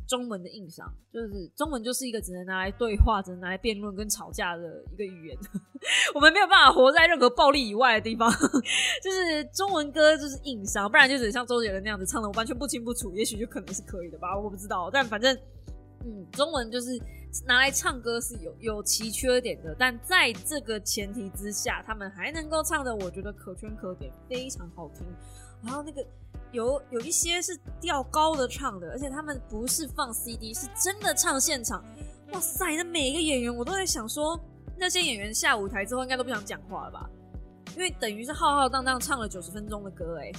[0.08, 5.38] 中文的硬伤就是中文就是一个只能拿来对话、只能拿来辩论跟吵架的一个语言，
[6.14, 8.32] 我们没有办法活在任何暴力以外的地方。
[9.04, 14.92] 就是中文歌就是硬伤，不然就只能像周杰伦那样子唱的我完全不清不楚，也许就可能是可以的吧，我不知道。
[14.94, 15.36] 但反正，
[16.06, 16.98] 嗯，中文就是
[17.46, 25.06] 拿来唱歌是有有其缺点的，但在这个前提之下，他们还能够唱的，我觉得可圈可点，非常好听。
[25.62, 26.06] 然后那个。
[26.52, 31.84] 有有一些是调高的唱的，而且他们不是放 CD，是真的唱现场。
[32.32, 34.40] 哇塞，那每一个演员我都在想说，
[34.78, 37.10] 那些演员下舞台之后应该都不想讲话了吧？
[37.76, 40.32] 因为等于是浩浩荡荡唱了九十分钟的歌，哎，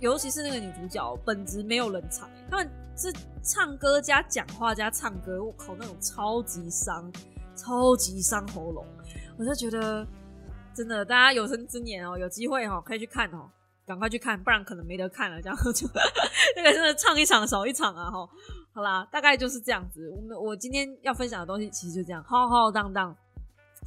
[0.00, 3.12] 尤其是那个女主角，本质没有人唱，他们是
[3.42, 7.10] 唱歌加讲话加唱歌，我靠，那种超级伤，
[7.54, 8.86] 超级伤喉咙。
[9.38, 10.06] 我就觉得，
[10.74, 13.50] 真的，大家有生之年哦，有机会哈，可以去看哦。
[13.86, 15.40] 赶快去看，不然可能没得看了。
[15.40, 15.88] 这样就
[16.56, 18.10] 那个真的唱一场少一场啊！
[18.10, 18.28] 哈，
[18.72, 20.10] 好啦，大概就是这样子。
[20.10, 23.16] 我们我今天要分享的东西其实就这样，浩浩荡荡，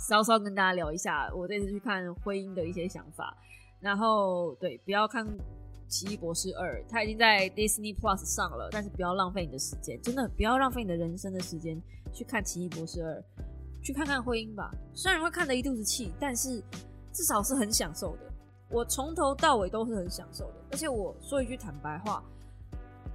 [0.07, 3.35] 稍稍跟大家聊一下我这次去看婚姻的一些想法。
[3.81, 5.25] 然后对，不要看
[5.89, 11.81] 《奇异博士二》，它已经在 Disney Plus 上了，但是不要浪费你的时间，真的不要浪费你的人生的时间
[12.13, 13.15] 去看《奇异博士二》，
[13.83, 14.71] 去看看婚姻吧。
[14.93, 16.63] 虽然会看得一肚子气，但是
[17.11, 18.31] 至少是很享受的。
[18.69, 22.23] 我从头到尾都是很享受的，而且我说一句坦白话，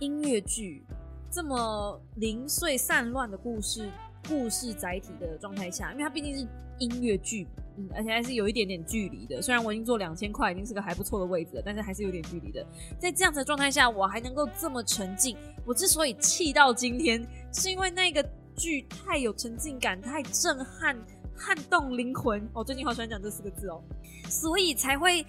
[0.01, 0.85] 音乐剧
[1.31, 3.89] 这么零碎散乱的故事，
[4.29, 6.47] 故事载体的状态下，因为它毕竟是
[6.79, 7.47] 音乐剧，
[7.79, 9.41] 嗯，而且还是有一点点距离的。
[9.41, 12.67] 虽然我已经做两千块，已经是个还不错的位置了，但是还是有点距离的。
[12.99, 15.37] 在这样子的状态下，我还能够这么沉浸。
[15.67, 18.23] 我之所以气到今天，是因为那个
[18.57, 20.97] 剧太有沉浸感，太震撼。
[21.37, 23.83] 撼动灵魂，我最近好喜欢讲这四个字哦，
[24.31, 25.27] 所以才会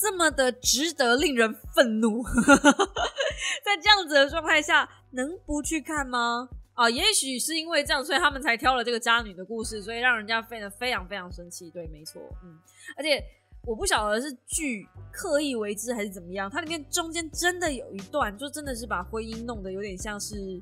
[0.00, 2.22] 这么的值得令人愤怒。
[3.64, 6.50] 在这样子的状态下，能不去看吗？
[6.80, 11.70] 啊，也许是因为这样，所以他们才挑了这个渣女的故事，所以让人家非常非常非常生气。
[11.70, 12.58] 对，没错，嗯，
[12.96, 13.22] 而且
[13.66, 20.58] 我不晓得是剧刻意为之还是怎么样，它里面中间真的有一段，就真的是把婚姻弄得有点像是，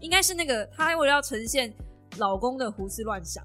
[0.00, 1.70] 应该是那个他为了要呈现
[2.16, 3.44] 老公的胡思乱想。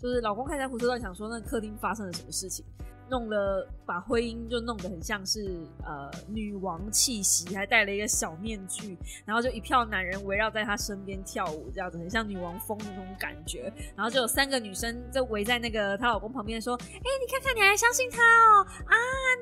[0.00, 2.64] 就是老公看起来胡思乱想，说那客厅发生了什么事情，
[3.10, 13.72] 弄了把婚姻就弄得很像是呃女王气息，还戴了一个小面具，然后就一票男人围绕在她身边跳舞，这样子很像女王风的那种感觉。
[13.96, 16.86] 然后就有三个女生就围在那个她老公旁边说：“哎，
[17.20, 18.64] 你看看你还相信他哦？
[18.86, 18.94] 啊，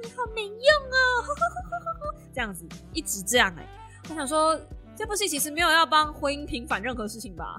[0.02, 3.68] 你好没用哦！”这样子一直这样哎，
[4.08, 4.58] 我想说。
[4.98, 7.54] 这部戏其实没有要帮婚姻平反任何事情吧？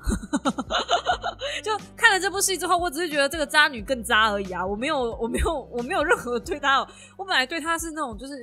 [1.64, 4.66] 就看了这部戏之后，我只是觉得这个渣女更渣而已啊！
[4.66, 6.86] 我没有，我没有，我没有任何对她，
[7.18, 8.36] 我本来对她是那种，就是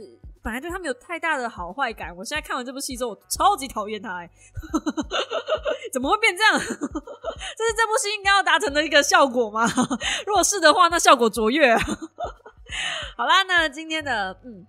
[0.43, 2.17] 本来对她没有太大的好坏感。
[2.17, 4.27] 我现在看完这部戏之后，我超级讨厌她，
[5.93, 6.55] 怎么会变这样？
[6.59, 6.79] 这是
[7.77, 9.67] 这部戏应该要达成的一个效果吗？
[10.27, 11.77] 如果是的话，那效果卓越。
[11.77, 14.67] 好啦，那今天的嗯。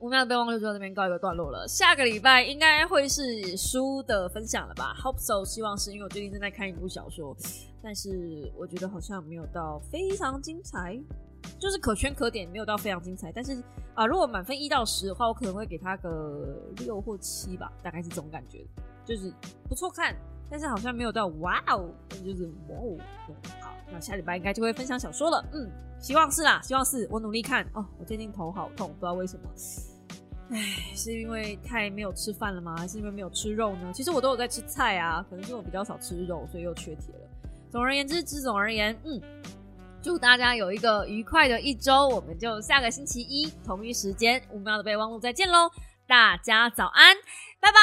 [0.00, 1.68] 五秒的备忘录就到这边告一个段落了。
[1.68, 7.36] 下个礼拜应该会是书的分享了吧？Hope so，希望是因为我最近正在看一部小说，
[7.82, 10.98] 但是我觉得好像没有到非常精彩，
[11.58, 13.30] 就是可圈可点，没有到非常精彩。
[13.30, 13.62] 但是
[13.94, 18.66] 啊，如果满分一到十的话，我可能会给他个六或七吧，大概是这种感觉，
[19.04, 19.30] 就是
[19.68, 20.16] 不错看，
[20.50, 21.90] 但是好像没有到哇哦，
[22.24, 22.96] 就是哇哦。
[23.60, 25.44] 好，那下礼拜应该就会分享小说了。
[25.52, 27.84] 嗯，希望是啦，希望是我努力看哦。
[27.98, 29.42] 我最近头好痛，不知道为什么。
[30.52, 30.58] 唉，
[30.96, 32.76] 是因为太没有吃饭了吗？
[32.76, 33.92] 还是因为没有吃肉呢？
[33.94, 37.20] 其实我都有在吃菜啊，可能是我比较少吃肉，所以又缺铁了。
[37.70, 39.20] 总而言之，之总而言，嗯，
[40.02, 45.70] 祝大家有一个愉快的一周，我们就下个星期一同一时间五秒的备忘录再见喽！
[46.08, 47.16] 大家早安，
[47.60, 47.78] 拜拜。